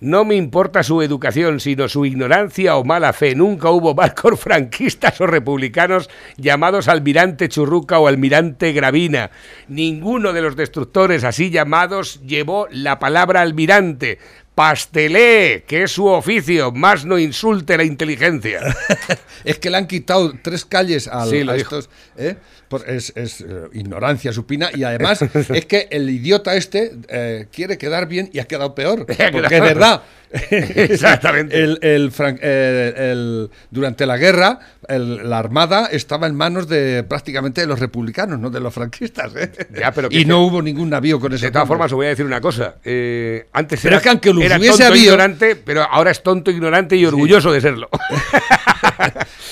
[0.00, 3.34] no me importa su educación, sino su ignorancia o mala fe.
[3.34, 9.30] Nunca hubo barcos franquistas o republicanos llamados almirante Churruca o almirante Gravina.
[9.68, 14.18] Ninguno de los destructores así llamados llevó la palabra almirante.
[14.56, 18.60] Pastelé, que es su oficio, más no insulte la inteligencia.
[19.44, 21.88] Es que le han quitado tres calles al- Sí, lo a estos.
[22.16, 22.34] ¿eh?
[22.68, 25.20] Por- es es, eh, ignorancia supina y además
[25.54, 29.04] es que el idiota este eh, quiere quedar bien y ha quedado peor.
[29.32, 30.02] Porque es verdad.
[30.50, 31.56] Exactamente.
[31.62, 32.12] El, el
[32.42, 34.58] eh, el- durante la guerra,
[34.88, 39.34] el- la armada estaba en manos de prácticamente de los republicanos, no de los franquistas.
[39.36, 39.50] ¿eh?
[39.78, 42.06] Ya, pero que y no hubo ningún navío con ese De todas formas, os voy
[42.06, 42.76] a decir una cosa.
[42.84, 46.10] eh, antes Pero era, es que aunque lo era hubiese tonto habido- ignorante, pero ahora
[46.10, 47.88] es tonto, ignorante y orgulloso de serlo.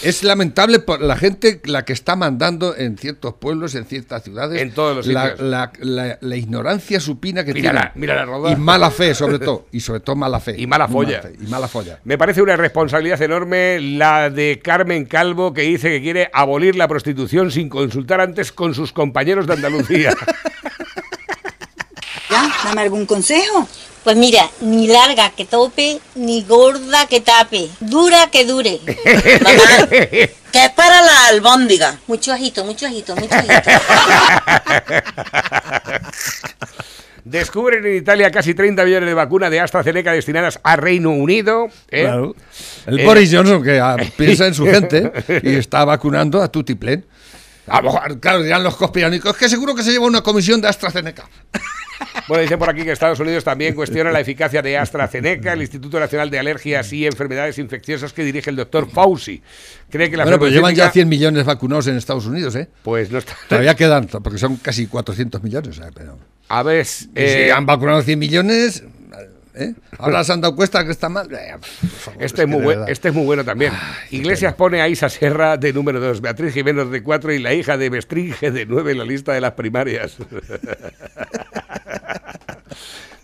[0.02, 4.60] Es lamentable por la gente la que está mandando en ciertos pueblos, en ciertas ciudades.
[4.60, 5.40] En todos los la, sitios.
[5.48, 8.00] la- la- la ignorancia supina que Mírala, tienen.
[8.00, 8.50] mírala.
[8.52, 9.66] Y mala fe, sobre todo.
[9.72, 10.54] Y sobre todo mala fe.
[10.58, 11.22] Y mala folla.
[11.22, 12.00] fe, y mala folla.
[12.04, 16.86] Me parece una responsabilidad enorme la de Carmen Calvo, que dice que quiere abolir la
[16.88, 20.12] prostitución sin consultar antes con sus compañeros de Andalucía.
[22.30, 22.50] ¿Ya?
[22.64, 23.68] Dame algún consejo.
[24.04, 28.78] Pues mira, ni larga que tope, ni gorda que tape, dura que dure.
[29.42, 31.98] Mamá, que es para la albóndiga.
[32.06, 33.70] Mucho ajito, mucho ajito, mucho ajito.
[37.24, 41.68] Descubren en Italia casi 30 millones de vacunas de AstraZeneca destinadas a Reino Unido.
[41.88, 42.02] ¿eh?
[42.02, 42.36] Claro.
[42.86, 45.10] El Eh, Boris Johnson, que ah, piensa en su gente
[45.42, 47.06] y está vacunando a Tutiplen.
[47.66, 50.68] A lo mejor, claro, dirán los conspiranoicos, que seguro que se lleva una comisión de
[50.68, 51.28] AstraZeneca.
[52.26, 56.00] Bueno, dice por aquí que Estados Unidos también cuestiona la eficacia de AstraZeneca, el Instituto
[56.00, 59.40] Nacional de Alergias y Enfermedades Infecciosas que dirige el doctor Fauci.
[59.90, 62.68] Cree que la Bueno, pues llevan ya farmacéutica- 100 millones vacunados en Estados Unidos, ¿eh?
[62.82, 63.36] Pues no está.
[63.48, 65.78] Todavía quedan, porque son casi 400 millones.
[65.78, 65.90] ¿eh?
[65.94, 68.82] Pero, A ver, si eh, han vacunado 100 millones,
[69.54, 69.74] ¿eh?
[69.98, 71.32] ahora se han dado cuenta que está mal.
[71.32, 71.56] Eh,
[72.18, 73.72] Este es, muy buen- este es muy bueno también.
[74.10, 77.76] Iglesias pone a Isa Serra de número 2, Beatriz Jiménez de 4 y la hija
[77.76, 80.16] de Bestringe de 9 en la lista de las primarias.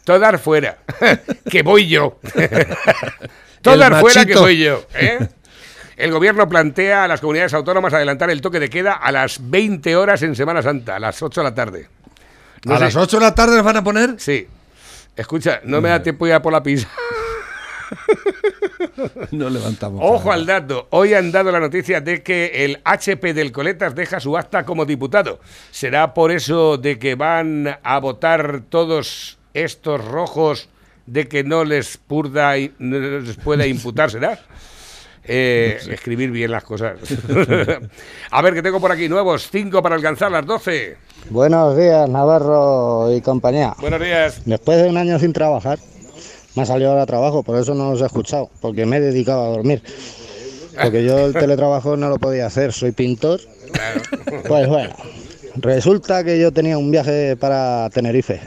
[0.04, 0.78] Todas fuera,
[1.50, 2.18] que voy yo.
[3.62, 4.84] Todas fuera, que voy yo.
[4.94, 5.28] ¿eh?
[5.96, 9.94] El gobierno plantea a las comunidades autónomas adelantar el toque de queda a las 20
[9.96, 11.88] horas en Semana Santa, a las 8 de la tarde.
[12.64, 14.14] No ¿A sé- las 8 de la tarde nos van a poner?
[14.18, 14.48] Sí.
[15.16, 16.88] Escucha, no me da tiempo ya por la pizza.
[19.30, 20.00] No levantamos.
[20.02, 20.86] Ojo al dato.
[20.90, 24.84] Hoy han dado la noticia de que el HP del Coletas deja su acta como
[24.84, 25.40] diputado.
[25.70, 30.68] ¿Será por eso de que van a votar todos estos rojos
[31.06, 34.10] de que no les purda no les pueda imputar?
[34.10, 34.38] ¿Será?
[35.24, 36.98] Eh, Escribir bien las cosas.
[38.30, 39.48] a ver, que tengo por aquí nuevos.
[39.50, 40.96] Cinco para alcanzar las 12.
[41.28, 43.74] Buenos días, Navarro y compañía.
[43.80, 44.40] Buenos días.
[44.46, 45.78] Después de un año sin trabajar,
[46.56, 49.44] me ha salido ahora trabajo, por eso no os he escuchado, porque me he dedicado
[49.44, 49.82] a dormir.
[50.82, 53.40] Porque yo el teletrabajo no lo podía hacer, soy pintor.
[54.48, 54.94] Pues bueno,
[55.56, 58.40] resulta que yo tenía un viaje para Tenerife.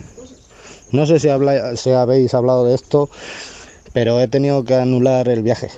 [0.91, 3.09] No sé si, habla- si habéis hablado de esto,
[3.93, 5.69] pero he tenido que anular el viaje.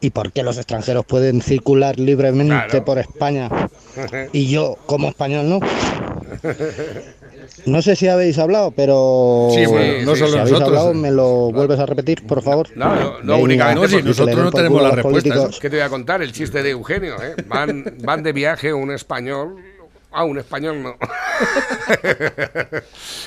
[0.00, 2.84] ¿Y por qué los extranjeros pueden circular libremente Claro.
[2.84, 3.48] por España
[4.32, 5.60] y yo como español no?
[7.64, 10.68] No sé si habéis hablado, pero Sí, bueno, no si solo habéis nosotros.
[10.78, 12.68] hablado, me lo vuelves a repetir, por favor.
[12.76, 13.80] No, no, no Venga, únicamente.
[13.80, 16.22] no, si nosotros no tenemos la respuesta, ¿Qué te voy a contar?
[16.22, 17.34] El chiste de Eugenio, ¿eh?
[17.46, 19.56] Van, van de viaje un español.
[20.12, 20.96] Ah, un español no.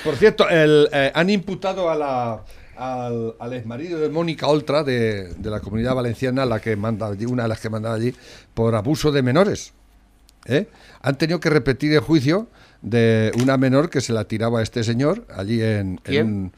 [0.04, 2.44] Por cierto, el, eh, han imputado a la,
[2.80, 7.26] al, al exmarido de Mónica Oltra de, de la comunidad valenciana, la que manda allí,
[7.26, 8.16] una de las que mandaba allí,
[8.54, 9.74] por abuso de menores.
[10.46, 10.68] ¿eh?
[11.02, 12.48] Han tenido que repetir el juicio
[12.82, 15.98] de una menor que se la tiraba a este señor allí en.
[16.04, 16.28] ¿Quién?
[16.28, 16.52] en-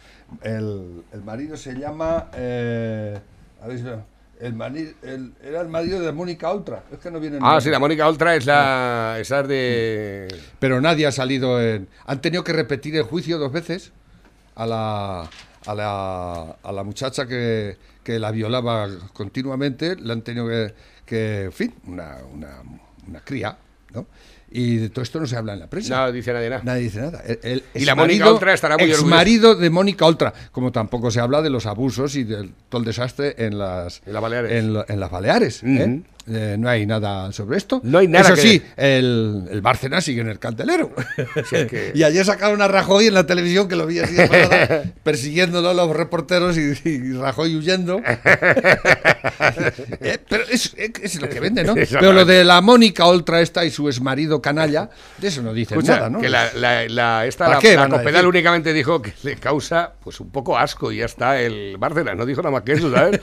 [0.43, 2.27] el, el marido se llama.
[2.35, 3.17] eh,
[3.61, 3.85] a ver si-
[4.45, 6.83] el mani- el- era el marido de Mónica Oltra.
[6.91, 9.17] Es que no viene Ah, sí, la Mónica Oltra es la.
[9.19, 10.27] Esa es de.
[10.59, 11.87] Pero nadie ha salido en.
[12.05, 13.91] Han tenido que repetir el juicio dos veces
[14.55, 15.29] a la,
[15.65, 19.95] a la, a la muchacha que, que la violaba continuamente.
[19.95, 20.73] Le han tenido que.
[21.05, 22.61] que en fin, una, una,
[23.07, 23.57] una cría,
[23.93, 24.05] ¿no?
[24.53, 26.05] Y de todo esto no se habla en la prensa.
[26.07, 26.61] No dice nadie nada.
[26.65, 27.21] Nadie dice nada.
[27.25, 29.01] El, el Y la Mónica Oltra estará muy orgullosa.
[29.05, 30.33] exmarido de Mónica Oltra.
[30.51, 34.11] Como tampoco se habla de los abusos y de todo el desastre en las, En
[34.11, 34.51] las Baleares.
[34.51, 35.63] en, lo- en las Baleares.
[35.63, 37.81] Eh, no hay nada sobre esto.
[37.83, 40.91] No hay nada Eso que- sí, el, el Bárcenas sigue en el candelero.
[41.51, 44.91] Es que- y ayer sacaron a Rajoy en la televisión, que lo vi así de
[45.03, 48.01] persiguiéndolo a los reporteros y, y Rajoy huyendo.
[49.99, 51.73] Eh, pero es, es lo que vende, ¿no?
[51.75, 55.77] Pero lo de la Mónica Oltra esta y su exmarido canalla, de eso no dicen
[55.77, 56.19] Escucha, nada, ¿no?
[56.21, 58.25] que la, la, la- esta, ¿Para la, qué la decir?
[58.27, 62.25] únicamente dijo que le causa pues un poco asco y ya está el Bárcenas, no
[62.25, 63.19] dijo nada más que eso, ¿sabes?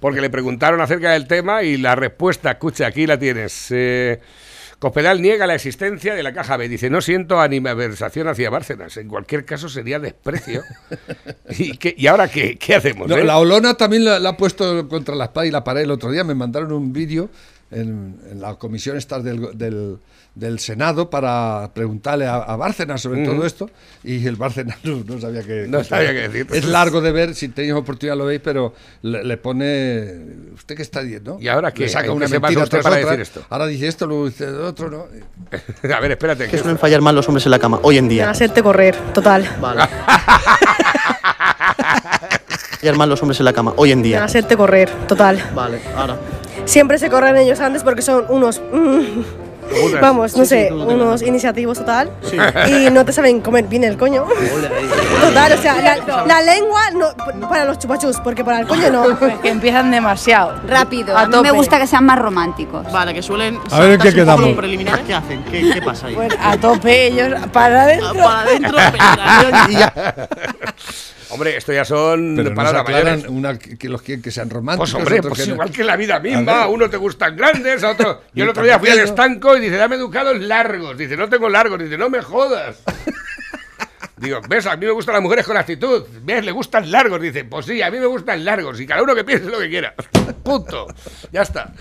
[0.00, 3.66] Porque le preguntaron acerca del tema y la respuesta, escucha, aquí la tienes.
[3.70, 4.20] Eh,
[4.78, 6.68] Cospedal niega la existencia de la caja B.
[6.68, 8.96] Dice, no siento animadversación hacia Bárcenas.
[8.98, 10.62] En cualquier caso sería desprecio.
[11.58, 13.08] ¿Y, qué- y ahora qué, qué hacemos?
[13.08, 13.24] No, eh?
[13.24, 16.10] la Olona también la, la ha puesto contra la espada y la pared el otro
[16.10, 16.24] día.
[16.24, 17.30] Me mandaron un vídeo
[17.74, 19.98] en, en la comisión esta del, del,
[20.34, 23.34] del Senado para preguntarle a, a Bárcenas sobre Ujú.
[23.34, 23.70] todo esto
[24.02, 26.46] y el Bárcenas no, no sabía qué No sabía qué decir.
[26.52, 30.14] Es largo de ver, si tenéis oportunidad lo veis, pero le, le pone...
[30.54, 31.36] ¿Usted qué está diciendo?
[31.40, 31.88] ¿Y ahora Le qué?
[31.88, 33.10] saca ¿En una mentira tras para otra.
[33.10, 33.44] decir esto?
[33.50, 35.06] Ahora dice esto, luego dice otro, ¿no?
[35.94, 36.48] A ver, espérate.
[36.48, 38.30] Que suelen fallar más los hombres en la cama hoy en día.
[38.30, 39.48] Hacerte correr, total.
[39.60, 39.82] Vale.
[42.80, 44.24] fallar más los hombres en la cama hoy en día.
[44.24, 45.42] Hacerte correr, total.
[45.54, 46.16] Vale, ahora.
[46.64, 48.60] Siempre se corren ellos antes porque son unos.
[48.72, 52.10] mm, vamos, no Sí, sé, unos iniciativos total.
[52.22, 52.36] Sí.
[52.70, 54.24] Y no te saben comer bien el coño.
[55.20, 59.18] Total, o sea, la, la lengua no, para los chupachus, porque para el coño no.
[59.42, 60.54] que empiezan demasiado.
[60.68, 61.16] Rápido.
[61.16, 62.90] A A mí me gusta que sean más románticos.
[62.92, 63.58] Vale, que suelen.
[63.70, 64.46] A ver en qué quedamos.
[64.46, 65.44] los preliminares, ¿qué hacen?
[65.44, 66.14] ¿Qué, qué pasa ahí?
[66.14, 68.14] Bueno, a tope ellos, para adentro.
[68.14, 68.78] Para adentro,
[69.68, 69.92] y ya.
[71.34, 73.24] Hombre, esto ya son Pero palabras mayores.
[73.28, 74.92] una, que que los quieren que sean románticos.
[74.92, 75.54] Pues hombre, pues que no.
[75.54, 78.22] igual que la vida misma, a uno te gustan grandes, a otro.
[78.34, 80.96] Yo el otro día fui al estanco y dice, dame educados largos.
[80.96, 81.80] Dice, no tengo largos.
[81.80, 82.76] Dice, no me jodas.
[84.24, 86.02] Digo, ves, a mí me gustan las mujeres con actitud.
[86.22, 87.20] Ves, le gustan largos.
[87.20, 88.80] Dice, pues sí, a mí me gustan largos.
[88.80, 89.94] Y cada uno que piense lo que quiera.
[90.42, 90.86] Punto.
[91.30, 91.72] Ya está.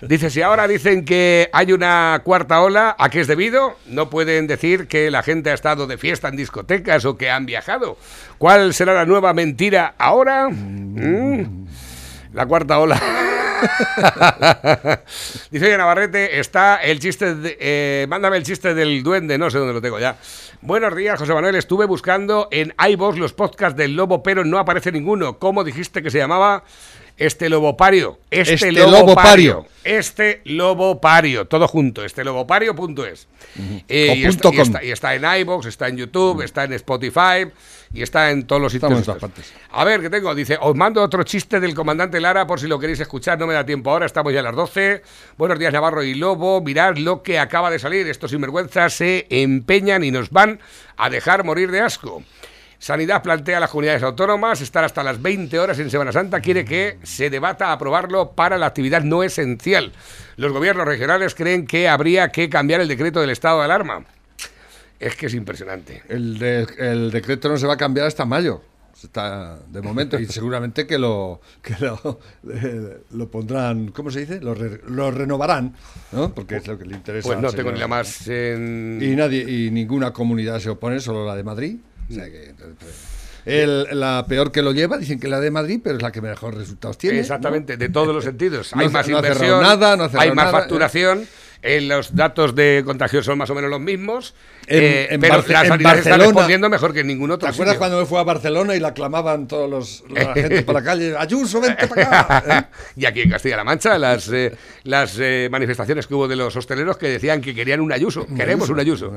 [0.00, 3.76] Dice, si ahora dicen que hay una cuarta ola, ¿a qué es debido?
[3.86, 7.46] No pueden decir que la gente ha estado de fiesta en discotecas o que han
[7.46, 7.96] viajado.
[8.36, 10.48] ¿Cuál será la nueva mentira ahora?
[10.50, 11.66] Mm.
[12.32, 13.00] La cuarta ola.
[15.50, 19.74] Dice oye Navarrete, está el chiste, eh, mándame el chiste del duende, no sé dónde
[19.74, 20.16] lo tengo ya.
[20.60, 24.92] Buenos días, José Manuel, estuve buscando en iVoox los podcasts del lobo, pero no aparece
[24.92, 25.38] ninguno.
[25.38, 26.64] ¿Cómo dijiste que se llamaba?
[27.26, 28.18] Este lobopario.
[28.30, 29.00] Este, Este lobopario.
[29.00, 29.66] lobopario.
[29.84, 31.46] Este lobopario.
[31.46, 32.04] Todo junto.
[32.04, 33.28] Este lobopario.es.
[33.88, 36.64] Eh, O y, punto está, y, está, y está en iVoox, está en YouTube, está
[36.64, 37.46] en Spotify
[37.94, 38.98] y está en todos los sitios.
[38.98, 39.52] Estamos partes.
[39.70, 40.34] A ver, ¿qué tengo?
[40.34, 43.54] Dice, os mando otro chiste del comandante Lara por si lo queréis escuchar, no me
[43.54, 45.02] da tiempo ahora, estamos ya a las 12.
[45.36, 50.02] Buenos días Navarro y Lobo, mirad lo que acaba de salir, estos sinvergüenzas se empeñan
[50.04, 50.60] y nos van
[50.96, 52.22] a dejar morir de asco.
[52.86, 56.64] Sanidad plantea a las comunidades autónomas estar hasta las 20 horas en Semana Santa, quiere
[56.64, 59.92] que se debata aprobarlo para la actividad no esencial.
[60.36, 64.04] Los gobiernos regionales creen que habría que cambiar el decreto del estado de alarma.
[64.98, 66.02] Es que es impresionante.
[66.08, 68.62] El, de- el decreto no se va a cambiar hasta mayo.
[69.00, 72.18] Está de momento y seguramente que lo que lo,
[72.52, 74.40] eh, lo pondrán, ¿cómo se dice?
[74.40, 75.76] Lo, re- lo renovarán,
[76.10, 76.34] ¿no?
[76.34, 77.28] Porque es lo que le interesa.
[77.28, 78.98] Pues no tengo ni la más en...
[79.00, 81.76] Y nadie y ninguna comunidad se opone, solo la de Madrid.
[82.10, 82.94] O sea que, pues,
[83.44, 86.20] el- la peor que lo lleva, dicen que la de Madrid, pero es la que
[86.20, 87.16] mejor resultados tiene.
[87.16, 87.20] ¿no?
[87.22, 88.72] Exactamente, de todos los sentidos.
[88.74, 90.52] Hay más no inversión, nada, hay más nada, ¿eh?
[90.52, 91.26] facturación
[91.62, 94.34] eh, los datos de contagio son más o menos los mismos,
[94.66, 97.48] En- eh, en pero Barce- la en sanidad está Barcelona- respondiendo mejor que ningún otro
[97.48, 97.78] ¿Te acuerdas sitio.
[97.78, 101.14] cuando me fue a Barcelona y la clamaban todos los la gente por la calle?
[101.16, 102.44] Ayuso, vente para acá.
[102.48, 102.74] ¿eh?
[102.96, 104.52] Y aquí en Castilla-La Mancha, las, eh,
[104.84, 108.26] las eh, manifestaciones que hubo de los hosteleros que decían que querían un ayuso.
[108.36, 109.12] Queremos un ayuso.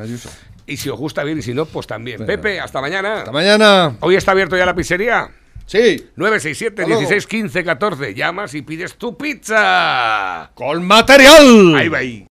[0.67, 2.25] Y si os gusta bien y si no, pues también.
[2.25, 3.19] Pepe, hasta mañana.
[3.19, 3.95] Hasta mañana.
[4.01, 5.29] ¿Hoy está abierto ya la pizzería?
[5.67, 6.09] Sí.
[6.15, 6.99] 967 Hasta luego.
[7.09, 8.13] 16 15 14.
[8.13, 10.51] Llamas y pides tu pizza.
[10.53, 11.75] Con material.
[11.75, 12.23] Ahí va ahí.